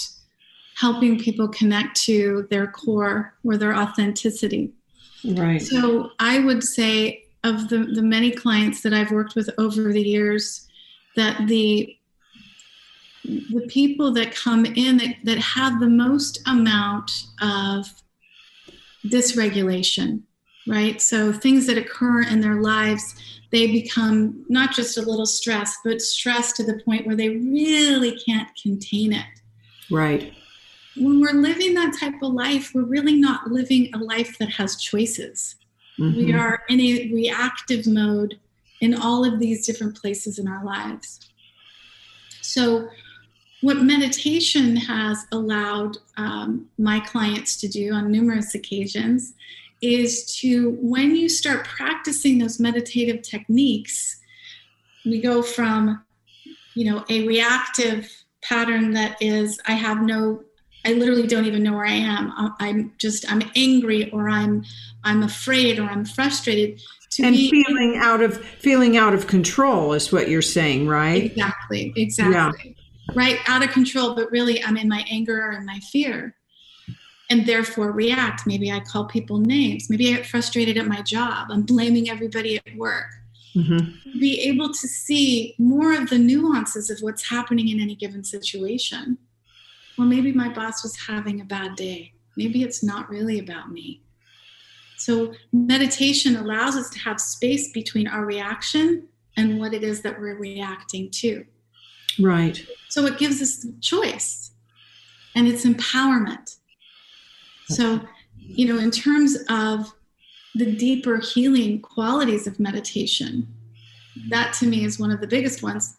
[0.75, 4.73] helping people connect to their core or their authenticity.
[5.25, 5.61] Right.
[5.61, 10.03] So I would say of the, the many clients that I've worked with over the
[10.03, 10.67] years
[11.17, 11.95] that the
[13.25, 17.87] the people that come in that, that have the most amount of
[19.07, 20.23] dysregulation,
[20.67, 21.03] right?
[21.03, 23.15] So things that occur in their lives,
[23.51, 28.19] they become not just a little stressed, but stressed to the point where they really
[28.25, 29.27] can't contain it.
[29.91, 30.33] Right.
[31.01, 34.77] When we're living that type of life, we're really not living a life that has
[34.77, 35.57] choices.
[35.99, 36.17] Mm-hmm.
[36.17, 38.39] We are in a reactive mode
[38.81, 41.21] in all of these different places in our lives.
[42.43, 42.89] So,
[43.61, 49.35] what meditation has allowed um, my clients to do on numerous occasions
[49.83, 54.21] is to, when you start practicing those meditative techniques,
[55.05, 56.05] we go from,
[56.75, 58.09] you know, a reactive
[58.43, 60.45] pattern that is, I have no
[60.85, 62.33] I literally don't even know where I am.
[62.61, 64.65] I'm just I'm angry or I'm
[65.05, 66.81] I'm afraid or I'm frustrated.
[67.13, 71.25] To and be, feeling out of feeling out of control is what you're saying, right?
[71.25, 71.93] Exactly.
[71.97, 72.77] Exactly.
[72.77, 73.15] Yeah.
[73.15, 76.35] Right, out of control, but really I'm in my anger or in my fear.
[77.31, 78.47] And therefore react.
[78.47, 79.91] Maybe I call people names.
[79.91, 81.49] Maybe I get frustrated at my job.
[81.51, 83.07] I'm blaming everybody at work.
[83.55, 84.19] Mm-hmm.
[84.19, 89.19] Be able to see more of the nuances of what's happening in any given situation
[89.99, 92.13] well, maybe my boss was having a bad day.
[92.37, 94.03] Maybe it's not really about me.
[94.97, 100.19] So, meditation allows us to have space between our reaction and what it is that
[100.19, 101.45] we're reacting to.
[102.21, 102.65] Right.
[102.89, 104.53] So, it gives us choice
[105.35, 106.57] and it's empowerment.
[107.67, 108.01] So,
[108.37, 109.93] you know, in terms of
[110.55, 113.47] the deeper healing qualities of meditation,
[114.31, 115.99] that to me is one of the biggest ones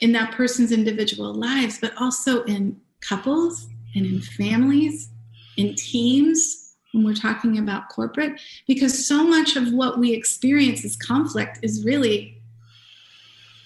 [0.00, 5.10] in that person's individual lives, but also in couples and in families,
[5.56, 10.96] in teams, when we're talking about corporate, because so much of what we experience as
[10.96, 12.40] conflict is really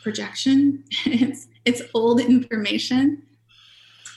[0.02, 0.84] projection.
[1.06, 3.22] it's, it's old information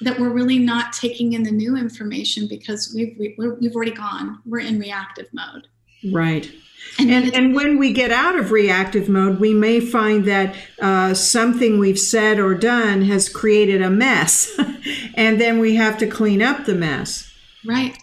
[0.02, 3.76] that we're really not taking in the new information because we've, we, have we have
[3.76, 4.40] already gone.
[4.46, 5.68] We're in reactive mode.
[6.12, 6.52] Right.
[6.98, 11.14] And, and, and, when we get out of reactive mode, we may find that uh,
[11.14, 14.58] something we've said or done has created a mess,
[15.16, 17.30] and then we have to clean up the mess.
[17.66, 17.98] Right.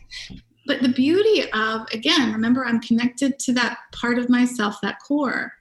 [0.66, 5.52] But the beauty of, again, remember, I'm connected to that part of myself, that core.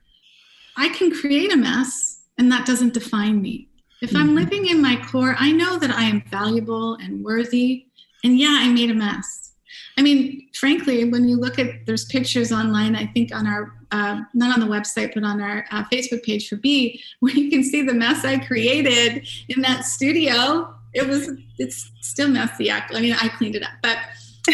[0.75, 3.69] I can create a mess, and that doesn't define me.
[4.01, 4.17] If mm-hmm.
[4.19, 7.85] I'm living in my core, I know that I am valuable and worthy.
[8.23, 9.50] And yeah, I made a mess
[9.97, 14.21] I mean, frankly, when you look at there's pictures online, I think on our uh,
[14.33, 17.63] not on the website, but on our uh, Facebook page for Be, where you can
[17.63, 20.73] see the mess I created in that studio.
[20.93, 22.71] It was it's still messy.
[22.71, 23.97] I mean, I cleaned it up, but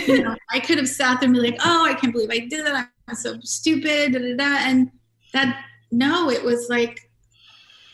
[0.07, 2.39] you know, I could have sat there and be like, "Oh, I can't believe I
[2.39, 2.89] did that.
[3.07, 4.57] I'm so stupid." Da, da, da.
[4.67, 4.91] And
[5.33, 7.09] that no, it was like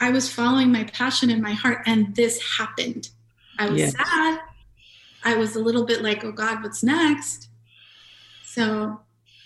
[0.01, 3.09] I was following my passion in my heart, and this happened.
[3.59, 3.93] I was yes.
[3.93, 4.39] sad.
[5.23, 7.49] I was a little bit like, oh God, what's next?
[8.45, 8.99] So,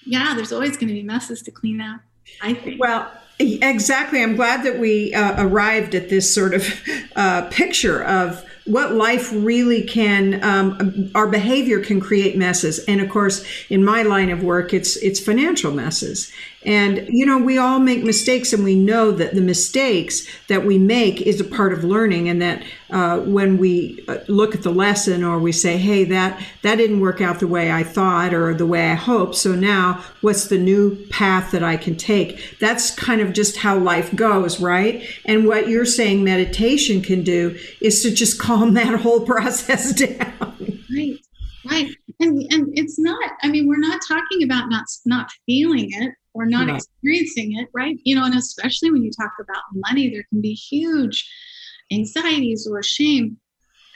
[0.05, 2.01] yeah, there's always going to be messes to clean up,
[2.41, 2.79] I think.
[2.79, 4.21] Well, exactly.
[4.21, 6.67] I'm glad that we uh, arrived at this sort of
[7.15, 13.09] uh, picture of what life really can um, our behavior can create messes and of
[13.09, 16.31] course in my line of work it's it's financial messes
[16.65, 20.77] and, you know, we all make mistakes, and we know that the mistakes that we
[20.79, 24.71] make is a part of learning, and that uh, when we uh, look at the
[24.71, 28.55] lesson or we say, hey, that, that didn't work out the way I thought or
[28.55, 32.57] the way I hoped, so now what's the new path that I can take?
[32.59, 35.07] That's kind of just how life goes, right?
[35.25, 40.83] And what you're saying meditation can do is to just calm that whole process down.
[40.89, 41.19] Right,
[41.69, 41.95] right.
[42.19, 46.45] And, and it's not, I mean, we're not talking about not, not feeling it or
[46.45, 47.97] not experiencing it, right?
[48.03, 51.27] You know, and especially when you talk about money, there can be huge
[51.91, 53.37] anxieties or shame.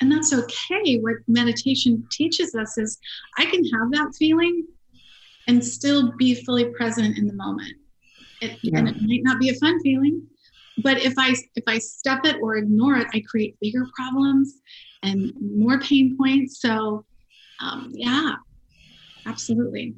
[0.01, 0.97] And that's okay.
[0.97, 2.97] What meditation teaches us is
[3.37, 4.65] I can have that feeling
[5.47, 7.75] and still be fully present in the moment.
[8.41, 8.79] It, yeah.
[8.79, 10.25] And it might not be a fun feeling,
[10.79, 14.61] but if I if I step it or ignore it, I create bigger problems
[15.03, 16.59] and more pain points.
[16.59, 17.05] So,
[17.61, 18.33] um, yeah,
[19.27, 19.93] absolutely.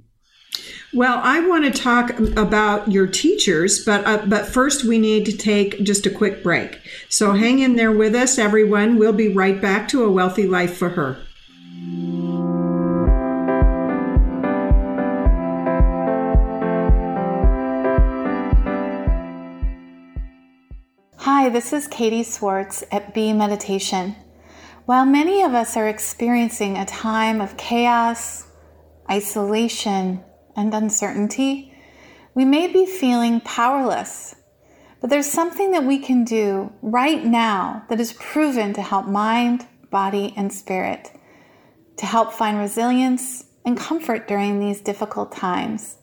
[0.94, 5.36] Well, I want to talk about your teachers, but uh, but first we need to
[5.36, 6.80] take just a quick break.
[7.10, 8.98] So hang in there with us, everyone.
[8.98, 11.18] We'll be right back to a wealthy life for her.
[21.18, 24.16] Hi, this is Katie Swartz at Be Meditation.
[24.86, 28.46] While many of us are experiencing a time of chaos,
[29.10, 30.24] isolation,
[30.56, 31.74] and uncertainty,
[32.34, 34.36] we may be feeling powerless.
[35.02, 39.68] But there's something that we can do right now that is proven to help mind,
[39.92, 41.12] body, and spirit,
[41.98, 45.98] to help find resilience and comfort during these difficult times.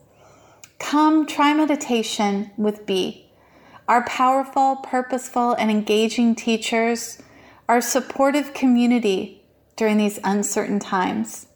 [0.78, 3.30] Come try meditation with Be.
[3.88, 7.20] Our powerful, purposeful, and engaging teachers,
[7.68, 9.42] our supportive community
[9.76, 11.46] during these uncertain times.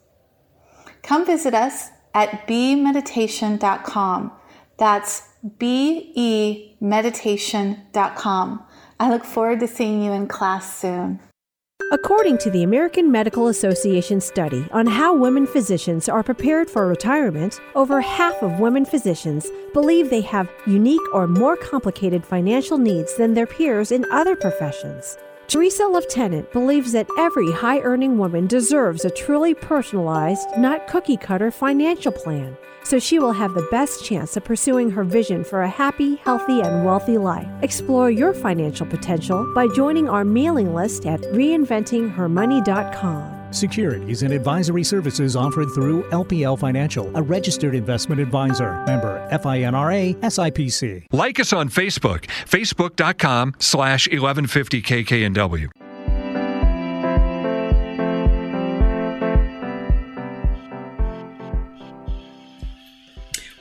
[1.01, 4.31] Come visit us at bemeditation.com.
[4.77, 8.63] That's B-E meditation.com.
[8.99, 11.19] I look forward to seeing you in class soon.
[11.91, 17.61] According to the American Medical Association study on how women physicians are prepared for retirement,
[17.75, 23.35] over half of women physicians believe they have unique or more complicated financial needs than
[23.35, 25.17] their peers in other professions.
[25.47, 31.51] Tresa Leftenant believes that every high earning woman deserves a truly personalized, not cookie cutter
[31.51, 35.69] financial plan, so she will have the best chance of pursuing her vision for a
[35.69, 37.47] happy, healthy, and wealthy life.
[37.61, 43.34] Explore your financial potential by joining our mailing list at reinventinghermoney.com.
[43.51, 48.83] Securities and advisory services offered through LPL Financial, a registered investment advisor.
[48.85, 51.05] Member FINRA SIPC.
[51.11, 55.69] Like us on Facebook, facebook.com slash 1150 KKNW.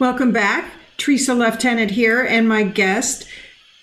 [0.00, 0.70] Welcome back.
[0.98, 3.26] Tresa Leftenant here, and my guest,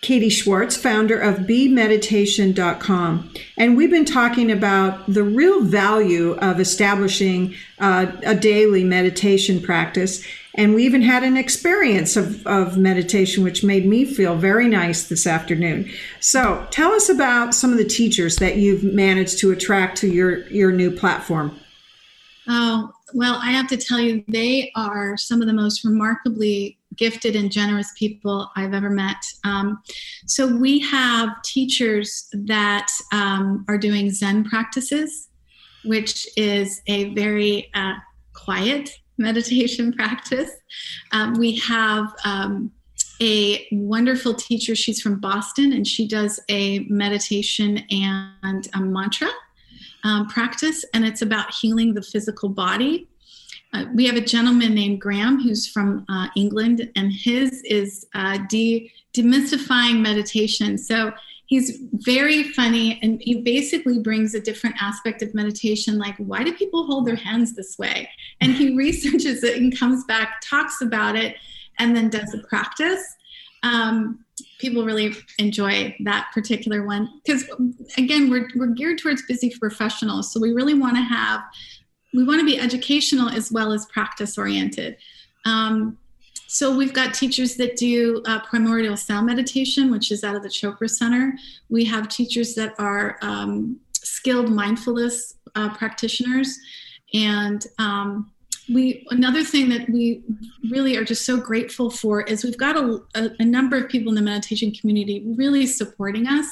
[0.01, 3.33] Katie Swartz, founder of BeMeditation.com.
[3.55, 10.25] And we've been talking about the real value of establishing uh, a daily meditation practice.
[10.55, 15.07] And we even had an experience of, of meditation, which made me feel very nice
[15.07, 15.87] this afternoon.
[16.19, 20.47] So tell us about some of the teachers that you've managed to attract to your,
[20.47, 21.59] your new platform.
[22.47, 27.35] Oh, well, I have to tell you, they are some of the most remarkably gifted
[27.35, 29.25] and generous people I've ever met.
[29.43, 29.81] Um,
[30.27, 35.29] so we have teachers that um, are doing Zen practices,
[35.83, 37.95] which is a very uh,
[38.33, 40.51] quiet meditation practice.
[41.11, 42.71] Um, we have um,
[43.19, 44.75] a wonderful teacher.
[44.75, 49.29] She's from Boston and she does a meditation and a mantra
[50.03, 53.07] um, practice, and it's about healing the physical body.
[53.73, 58.37] Uh, we have a gentleman named Graham who's from uh, England, and his is uh,
[58.49, 60.77] de- demystifying meditation.
[60.77, 61.13] So
[61.47, 66.53] he's very funny, and he basically brings a different aspect of meditation, like why do
[66.53, 68.09] people hold their hands this way?
[68.41, 71.35] And he researches it and comes back, talks about it,
[71.79, 73.03] and then does a practice.
[73.63, 74.25] Um,
[74.59, 77.45] people really enjoy that particular one because
[77.97, 81.41] again we're, we're geared towards busy professionals so we really want to have
[82.13, 84.97] we want to be educational as well as practice oriented
[85.45, 85.97] um,
[86.53, 90.49] so we've got teachers that do uh, primordial sound meditation, which is out of the
[90.49, 91.33] Chopra Center.
[91.69, 96.59] We have teachers that are um, skilled mindfulness uh, practitioners,
[97.13, 98.33] and um,
[98.67, 100.23] we another thing that we
[100.69, 104.09] really are just so grateful for is we've got a, a, a number of people
[104.09, 106.47] in the meditation community really supporting us.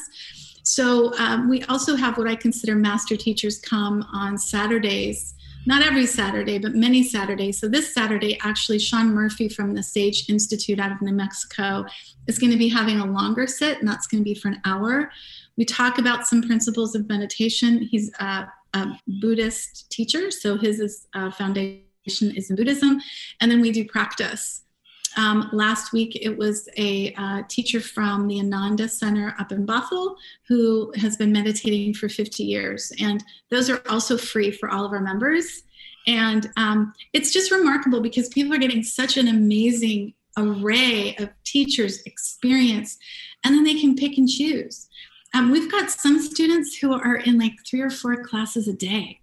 [0.64, 5.36] So um, we also have what I consider master teachers come on Saturdays
[5.66, 7.60] not every Saturday, but many Saturdays.
[7.60, 11.86] So this Saturday, actually, Sean Murphy from the Sage Institute out of New Mexico
[12.28, 14.62] is going to be having a longer sit, and that's going to be for an
[14.66, 15.12] hour.
[15.58, 17.80] We talk about some principles of meditation.
[17.80, 18.88] He's a, a
[19.22, 21.84] Buddhist teacher, so his is, uh, foundation
[22.36, 23.02] is in Buddhism,
[23.42, 24.64] and then we do practice.
[25.18, 30.16] Um, last week, it was a uh, teacher from the Ananda Center up in Bothell
[30.48, 32.92] who has been meditating for 50 years.
[33.02, 35.64] And those are also free for all of our members.
[36.08, 42.02] And um, it's just remarkable because people are getting such an amazing array of teachers'
[42.04, 42.98] experience,
[43.44, 44.88] and then they can pick and choose.
[45.34, 49.20] Um, we've got some students who are in like three or four classes a day.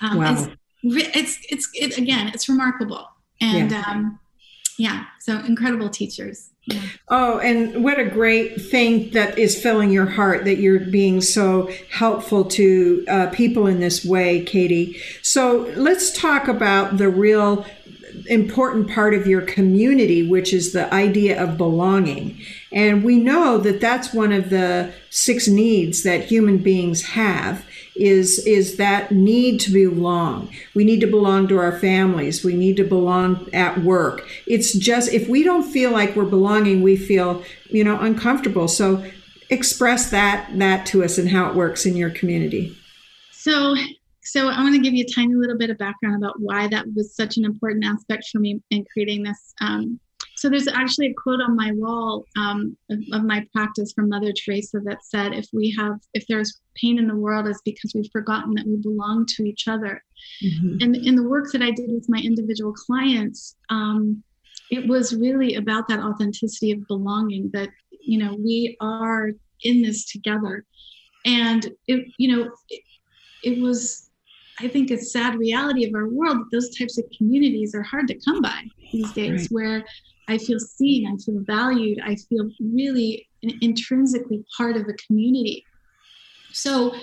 [0.00, 0.48] Um, wow.
[0.82, 3.08] It's, it's, it's it, again, it's remarkable.
[3.40, 4.10] And, yeah.
[4.78, 6.82] Yeah so incredible teachers yeah.
[7.08, 11.70] Oh, and what a great thing that is filling your heart that you're being so
[11.92, 15.00] helpful to uh, people in this way, Katie.
[15.22, 17.64] So let's talk about the real
[18.28, 22.40] important part of your community, which is the idea of belonging.
[22.72, 27.64] And we know that that's one of the six needs that human beings have
[27.98, 30.48] is is that need to belong.
[30.74, 32.44] We need to belong to our families.
[32.44, 34.26] We need to belong at work.
[34.46, 38.68] It's just if we don't feel like we're belonging, we feel, you know, uncomfortable.
[38.68, 39.04] So
[39.50, 42.76] express that that to us and how it works in your community.
[43.32, 43.76] So
[44.22, 46.86] so I want to give you a tiny little bit of background about why that
[46.96, 50.00] was such an important aspect for me in creating this um,
[50.36, 54.32] so there's actually a quote on my wall um, of, of, my practice from Mother
[54.32, 58.10] Teresa that said, "If we have, if there's pain in the world, it's because we've
[58.12, 60.02] forgotten that we belong to each other."
[60.44, 60.76] Mm-hmm.
[60.82, 64.22] And in the work that I did with my individual clients, um,
[64.70, 67.50] it was really about that authenticity of belonging.
[67.54, 67.70] That
[68.02, 69.30] you know we are
[69.62, 70.66] in this together,
[71.24, 72.82] and it you know it,
[73.42, 74.02] it was.
[74.58, 78.08] I think a sad reality of our world that those types of communities are hard
[78.08, 79.48] to come by these days, right.
[79.50, 79.84] where
[80.28, 83.28] I feel seen, I feel valued, I feel really
[83.60, 85.64] intrinsically part of a community.
[86.52, 86.94] So,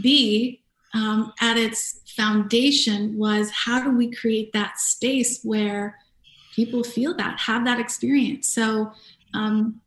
[0.00, 0.62] Be,
[0.94, 5.98] um, at its foundation, was how do we create that space where
[6.54, 8.48] people feel that, have that experience?
[8.48, 8.92] So,
[9.34, 9.80] um,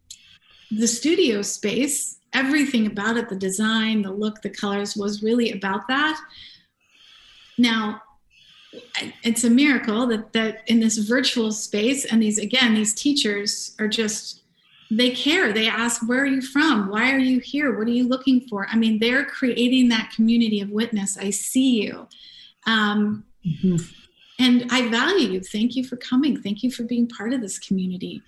[0.72, 5.88] the studio space, everything about it, the design, the look, the colors was really about
[5.88, 6.22] that.
[7.58, 8.02] Now,
[9.24, 13.88] it's a miracle that that in this virtual space and these again these teachers are
[13.88, 14.44] just
[14.92, 15.54] they care.
[15.54, 16.90] They ask where are you from?
[16.90, 17.78] Why are you here?
[17.78, 18.68] What are you looking for?
[18.68, 21.18] I mean they're creating that community of witness.
[21.18, 22.08] I see you.
[22.66, 23.78] Um, mm-hmm.
[24.40, 25.42] and i value you.
[25.42, 26.42] Thank you for coming.
[26.42, 28.22] Thank you for being part of this community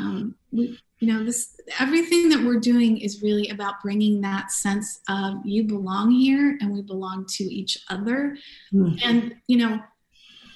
[0.00, 5.00] um, we, you know this everything that we're doing is really about bringing that sense
[5.08, 8.36] of you belong here and we belong to each other.
[8.72, 8.96] Mm-hmm.
[9.04, 9.80] and you know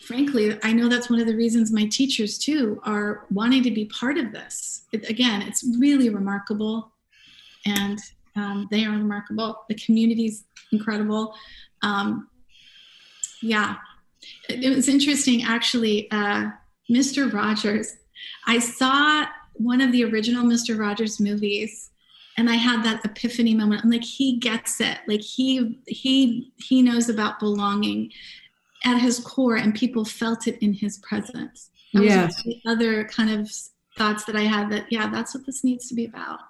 [0.02, 3.86] frankly i know that's one of the reasons my teachers too are wanting to be
[3.86, 4.84] part of this.
[4.92, 6.92] It, again it's really remarkable
[7.66, 7.98] and
[8.36, 9.64] um, they are remarkable.
[9.68, 11.34] The community's incredible.
[11.82, 12.28] Um,
[13.40, 13.76] yeah.
[14.48, 16.50] It, it was interesting actually uh,
[16.90, 17.96] mr rogers
[18.46, 20.78] i saw one of the original Mr.
[20.78, 21.90] Rogers movies
[22.36, 23.82] and I had that epiphany moment.
[23.84, 24.98] I'm like, he gets it.
[25.06, 28.10] Like he he he knows about belonging
[28.84, 31.70] at his core, and people felt it in his presence.
[31.92, 32.42] That yes.
[32.42, 33.50] the other kind of
[33.96, 36.40] thoughts that I had that yeah, that's what this needs to be about.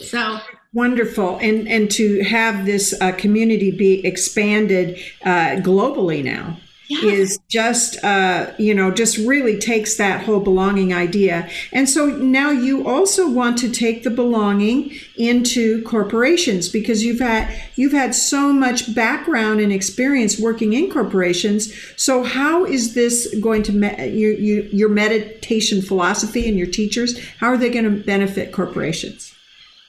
[0.00, 0.38] So
[0.72, 6.58] wonderful, and and to have this uh, community be expanded uh, globally now
[7.02, 11.48] is just uh, you know just really takes that whole belonging idea.
[11.72, 17.52] And so now you also want to take the belonging into corporations because you've had
[17.76, 21.72] you've had so much background and experience working in corporations.
[21.96, 27.48] So how is this going to me- your, your meditation philosophy and your teachers how
[27.48, 29.34] are they going to benefit corporations?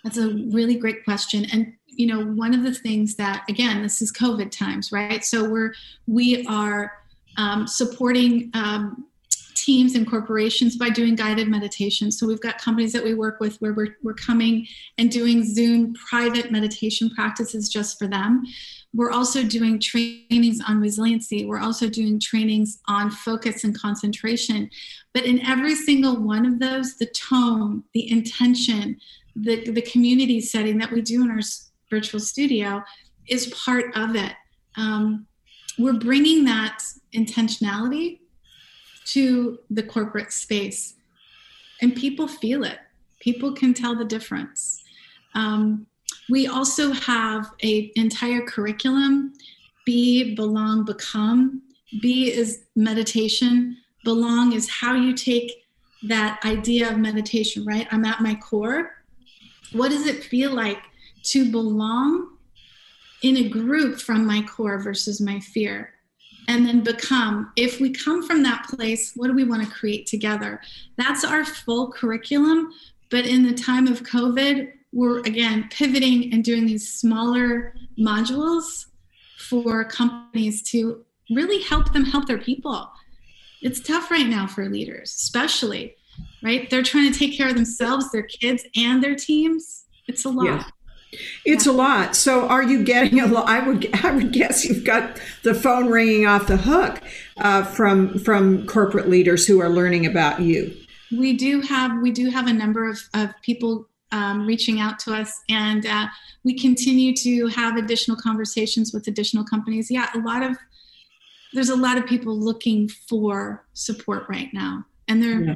[0.03, 1.45] That's a really great question.
[1.51, 5.47] And you know one of the things that again this is covid times right so
[5.47, 5.73] we're
[6.07, 6.93] we are
[7.37, 9.05] um, supporting um,
[9.55, 12.11] teams and corporations by doing guided meditation.
[12.11, 14.67] So we've got companies that we work with where we're, we're coming
[14.97, 18.43] and doing Zoom private meditation practices just for them.
[18.93, 21.45] We're also doing trainings on resiliency.
[21.45, 24.69] We're also doing trainings on focus and concentration.
[25.13, 28.99] But in every single one of those, the tone, the intention,
[29.35, 31.41] the, the community setting that we do in our
[31.93, 32.81] virtual studio
[33.27, 34.33] is part of it.
[34.77, 35.27] Um,
[35.77, 36.79] we're bringing that
[37.13, 38.19] intentionality
[39.05, 40.95] to the corporate space
[41.81, 42.79] and people feel it.
[43.19, 44.81] People can tell the difference.
[45.35, 45.85] Um,
[46.29, 49.33] we also have a entire curriculum
[49.85, 51.61] be belong become.
[52.01, 53.77] Be is meditation.
[54.03, 55.51] Belong is how you take
[56.03, 57.87] that idea of meditation right?
[57.91, 59.03] I'm at my core.
[59.73, 60.79] What does it feel like
[61.23, 62.37] to belong
[63.21, 65.93] in a group from my core versus my fear
[66.47, 67.51] and then become.
[67.55, 70.61] If we come from that place what do we want to create together?
[70.97, 72.71] That's our full curriculum
[73.09, 78.87] but in the time of covid we're again pivoting and doing these smaller modules
[79.37, 82.89] for companies to really help them help their people.
[83.61, 85.95] It's tough right now for leaders especially
[86.43, 86.69] right?
[86.69, 89.85] They're trying to take care of themselves their kids and their teams.
[90.07, 90.71] It's a lot.
[91.45, 91.71] It's yeah.
[91.71, 92.15] a lot.
[92.15, 93.47] So, are you getting a lot?
[93.47, 97.01] I would, I would guess you've got the phone ringing off the hook
[97.37, 100.75] uh, from from corporate leaders who are learning about you.
[101.15, 105.13] We do have we do have a number of, of people um, reaching out to
[105.13, 106.07] us, and uh,
[106.43, 109.89] we continue to have additional conversations with additional companies.
[109.89, 110.57] Yeah, a lot of
[111.53, 115.55] there's a lot of people looking for support right now, and they're yeah.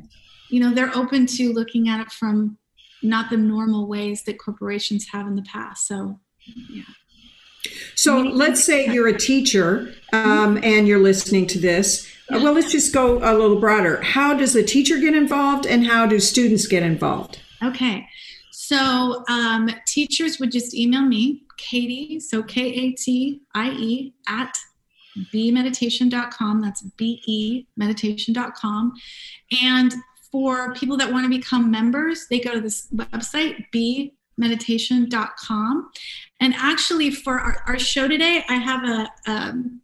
[0.50, 2.58] you know they're open to looking at it from
[3.04, 5.88] not the normal ways that corporations have in the past.
[5.88, 6.20] So,
[6.70, 6.84] yeah.
[7.96, 12.08] So let's say you're a teacher um, and you're listening to this.
[12.30, 12.38] Yeah.
[12.38, 14.02] Well, let's just go a little broader.
[14.02, 17.40] How does a teacher get involved and how do students get involved?
[17.64, 18.08] Okay.
[18.52, 24.58] So um, teachers would just email me, Katie, so K A T I E, at
[25.32, 26.62] bemeditation.com.
[26.62, 28.94] That's B E meditation.com.
[29.64, 29.94] And
[30.32, 33.66] for people that want to become members, they go to this website,
[34.38, 35.90] bemeditation.com.
[36.40, 39.82] And actually, for our, our show today, I have a, um,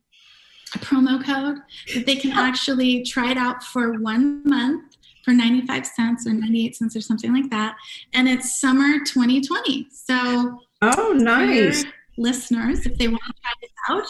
[0.75, 1.57] a promo code
[1.93, 6.75] that they can actually try it out for one month for 95 cents or 98
[6.75, 7.75] cents or something like that.
[8.13, 9.87] And it's summer 2020.
[9.91, 11.85] So, oh, nice.
[12.17, 14.07] Listeners, if they want to try this out,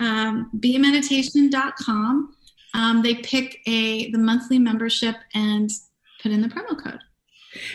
[0.00, 2.34] um, bemeditation.com
[2.74, 5.70] um, they pick a the monthly membership and
[6.22, 7.00] put in the promo code.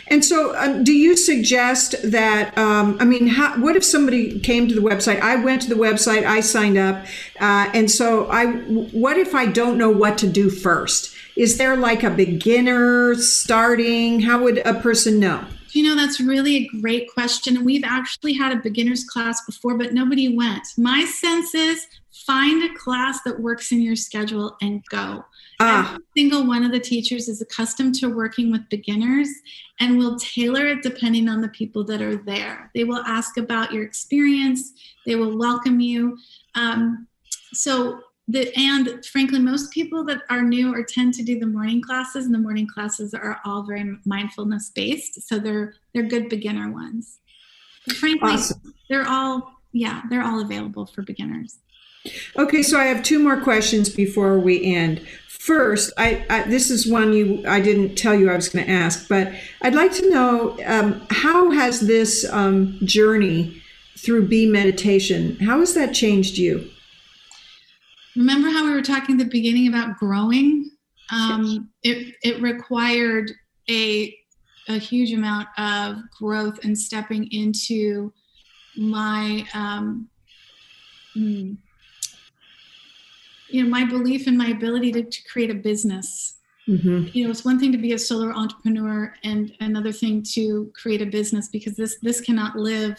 [0.08, 2.56] And so, um, do you suggest that?
[2.56, 5.20] Um, I mean, how, what if somebody came to the website?
[5.20, 7.04] I went to the website, I signed up,
[7.40, 8.46] uh, and so I.
[8.46, 11.14] What if I don't know what to do first?
[11.36, 14.20] Is there like a beginner starting?
[14.20, 15.44] How would a person know?
[15.72, 17.54] You know, that's really a great question.
[17.58, 20.66] And We've actually had a beginner's class before, but nobody went.
[20.78, 21.86] My sense is
[22.26, 25.24] find a class that works in your schedule and go.
[25.60, 25.92] Ah.
[25.92, 29.28] Every single one of the teachers is accustomed to working with beginners
[29.80, 32.70] and will tailor it depending on the people that are there.
[32.74, 34.72] They will ask about your experience,
[35.06, 36.18] they will welcome you.
[36.54, 37.06] Um,
[37.54, 41.80] so the, and frankly, most people that are new or tend to do the morning
[41.80, 46.72] classes, and the morning classes are all very mindfulness based, so they're they're good beginner
[46.72, 47.20] ones.
[48.00, 48.74] Frankly, awesome.
[48.90, 51.58] they're all yeah, they're all available for beginners.
[52.36, 55.06] Okay, so I have two more questions before we end.
[55.28, 58.70] First, I, I, this is one you I didn't tell you I was going to
[58.70, 59.32] ask, but
[59.62, 63.62] I'd like to know um, how has this um, journey
[63.98, 66.68] through Be meditation how has that changed you?
[68.16, 70.70] Remember how we were talking at the beginning about growing?
[71.12, 73.30] Um, it it required
[73.70, 74.16] a
[74.68, 78.12] a huge amount of growth and stepping into
[78.76, 80.08] my um,
[81.14, 81.54] hmm,
[83.48, 86.34] you know my belief in my ability to, to create a business.
[86.68, 87.10] Mm-hmm.
[87.12, 91.00] you know it's one thing to be a solo entrepreneur and another thing to create
[91.00, 92.98] a business because this this cannot live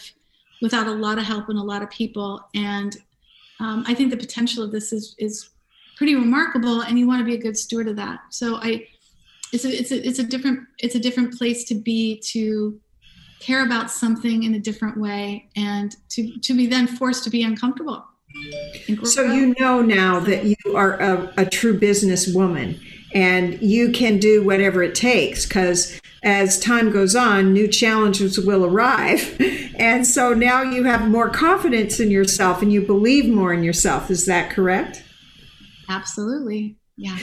[0.62, 2.42] without a lot of help and a lot of people.
[2.54, 2.96] And
[3.60, 5.50] um, i think the potential of this is is
[5.96, 8.20] pretty remarkable and you want to be a good steward of that.
[8.30, 8.86] So i
[9.52, 12.80] it's a, it's a it's a different it's a different place to be to
[13.40, 17.42] care about something in a different way and to to be then forced to be
[17.42, 18.04] uncomfortable
[19.04, 22.80] so you know now that you are a, a true businesswoman
[23.14, 28.64] and you can do whatever it takes because as time goes on, new challenges will
[28.64, 29.40] arrive.
[29.78, 34.10] And so now you have more confidence in yourself and you believe more in yourself.
[34.10, 35.04] Is that correct?
[35.88, 36.74] Absolutely.
[36.96, 37.16] Yeah.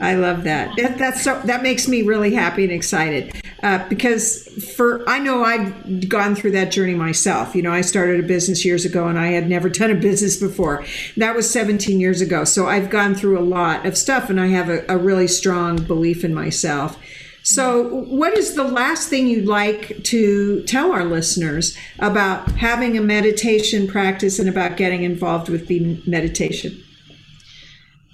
[0.00, 0.76] I love that.
[0.76, 0.98] that.
[0.98, 3.32] That's so that makes me really happy and excited
[3.62, 4.46] uh, because
[4.76, 7.54] for I know I've gone through that journey myself.
[7.54, 10.36] You know, I started a business years ago and I had never done a business
[10.36, 10.84] before.
[11.16, 12.44] That was 17 years ago.
[12.44, 15.82] So I've gone through a lot of stuff and I have a, a really strong
[15.82, 16.98] belief in myself.
[17.42, 23.00] So, what is the last thing you'd like to tell our listeners about having a
[23.00, 26.84] meditation practice and about getting involved with the meditation?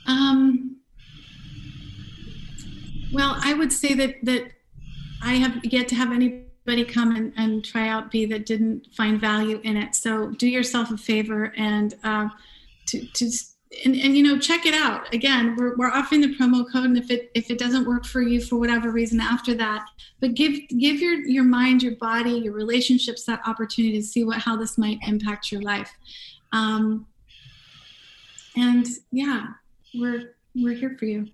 [0.06, 0.76] Um,
[3.12, 4.52] well, I would say that that
[5.22, 9.20] I have yet to have anybody come and, and try out Be that didn't find
[9.20, 9.94] value in it.
[9.94, 12.28] So do yourself a favor and uh,
[12.86, 13.30] to to
[13.84, 15.12] and, and you know check it out.
[15.14, 18.22] Again we're, we're offering the promo code and if it if it doesn't work for
[18.22, 19.86] you for whatever reason after that
[20.20, 24.38] but give give your your mind your body your relationships that opportunity to see what
[24.38, 25.92] how this might impact your life.
[26.52, 27.06] Um,
[28.56, 29.46] and yeah
[29.94, 31.28] we're we're here for you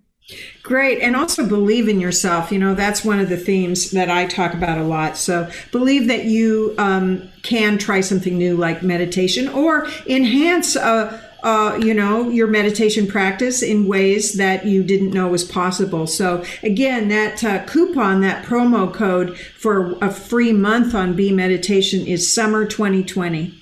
[0.62, 1.00] Great.
[1.00, 2.52] And also believe in yourself.
[2.52, 5.16] You know, that's one of the themes that I talk about a lot.
[5.16, 11.76] So believe that you um, can try something new like meditation or enhance uh, uh,
[11.82, 16.06] you know, your meditation practice in ways that you didn't know was possible.
[16.06, 22.06] So again, that uh, coupon, that promo code for a free month on Be meditation
[22.06, 23.54] is summer 2020.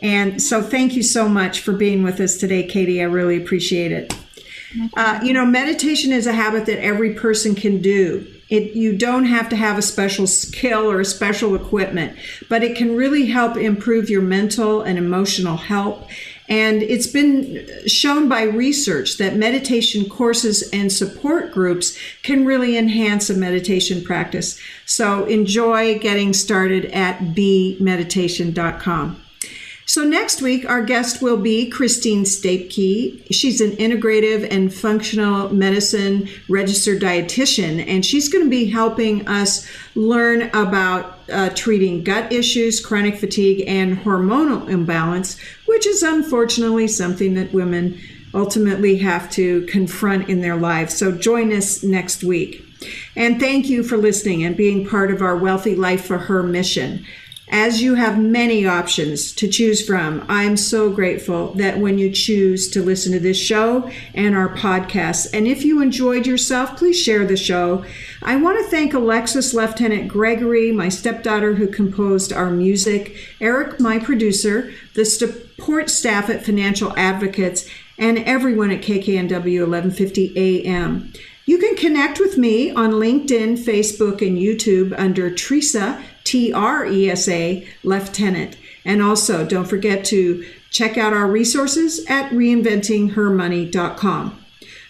[0.00, 3.00] And so thank you so much for being with us today, Katie.
[3.00, 4.14] I really appreciate it.
[4.96, 8.26] Uh, you know, meditation is a habit that every person can do.
[8.50, 12.16] It, you don't have to have a special skill or a special equipment,
[12.48, 16.06] but it can really help improve your mental and emotional health.
[16.48, 23.30] And it's been shown by research that meditation courses and support groups can really enhance
[23.30, 24.60] a meditation practice.
[24.84, 29.23] So enjoy getting started at bemeditation.com.
[29.86, 33.26] So next week, our guest will be Christine Stapke.
[33.30, 39.68] She's an integrative and functional medicine registered dietitian, and she's going to be helping us
[39.94, 47.34] learn about uh, treating gut issues, chronic fatigue, and hormonal imbalance, which is unfortunately something
[47.34, 48.00] that women
[48.32, 50.96] ultimately have to confront in their lives.
[50.96, 52.62] So join us next week.
[53.16, 57.04] And thank you for listening and being part of our Wealthy Life for Her mission.
[57.56, 62.68] As you have many options to choose from, I'm so grateful that when you choose
[62.70, 67.24] to listen to this show and our podcasts, and if you enjoyed yourself, please share
[67.24, 67.84] the show.
[68.24, 74.00] I want to thank Alexis Leftenant Gregory, my stepdaughter who composed our music, Eric, my
[74.00, 81.12] producer, the support staff at Financial Advocates, and everyone at KKNW 1150 AM.
[81.46, 87.10] You can connect with me on LinkedIn, Facebook, and YouTube under Tresa, T R E
[87.10, 88.56] S A, Leftenant.
[88.84, 94.44] And also, don't forget to check out our resources at reinventinghermoney.com.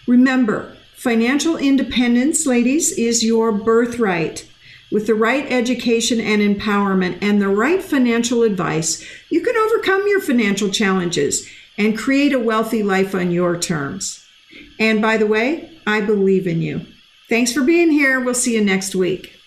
[0.07, 4.47] Remember, financial independence, ladies, is your birthright.
[4.91, 10.21] With the right education and empowerment and the right financial advice, you can overcome your
[10.21, 14.25] financial challenges and create a wealthy life on your terms.
[14.79, 16.85] And by the way, I believe in you.
[17.29, 18.19] Thanks for being here.
[18.19, 19.39] We'll see you next week.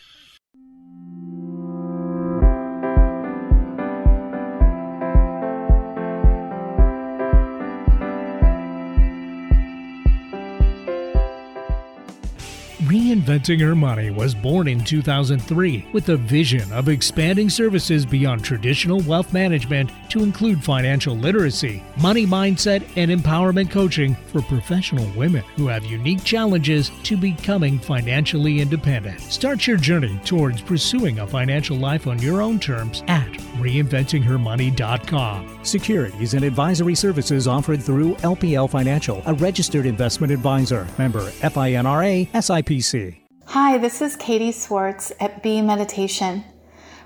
[13.28, 19.00] Reinventing Her Money was born in 2003 with a vision of expanding services beyond traditional
[19.00, 25.66] wealth management to include financial literacy, money mindset, and empowerment coaching for professional women who
[25.66, 29.20] have unique challenges to becoming financially independent.
[29.20, 33.28] Start your journey towards pursuing a financial life on your own terms at
[33.58, 35.64] reinventinghermoney.com.
[35.64, 40.86] Securities and advisory services offered through LPL Financial, a registered investment advisor.
[40.98, 43.20] Member FINRA SIPC.
[43.46, 46.44] Hi, this is Katie Swartz at Be Meditation.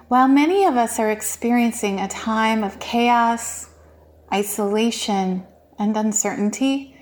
[0.08, 3.70] While many of us are experiencing a time of chaos,
[4.32, 5.46] isolation,
[5.78, 6.96] and uncertainty,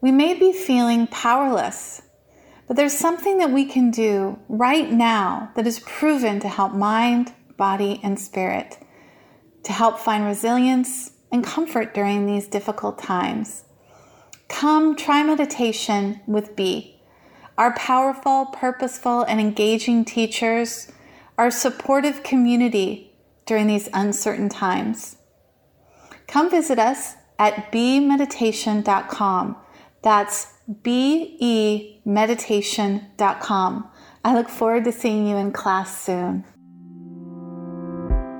[0.00, 2.02] we may be feeling powerless.
[2.66, 7.32] But there's something that we can do right now that is proven to help mind,
[7.56, 8.78] body, and spirit
[9.66, 13.64] to help find resilience and comfort during these difficult times.
[14.48, 17.00] Come try meditation with Be.
[17.58, 20.92] Our powerful, purposeful, and engaging teachers,
[21.36, 23.12] our supportive community
[23.44, 25.16] during these uncertain times.
[26.28, 29.56] Come visit us at bemeditation.com.
[30.02, 30.52] That's
[30.82, 33.90] B E meditation.com.
[34.24, 36.44] I look forward to seeing you in class soon.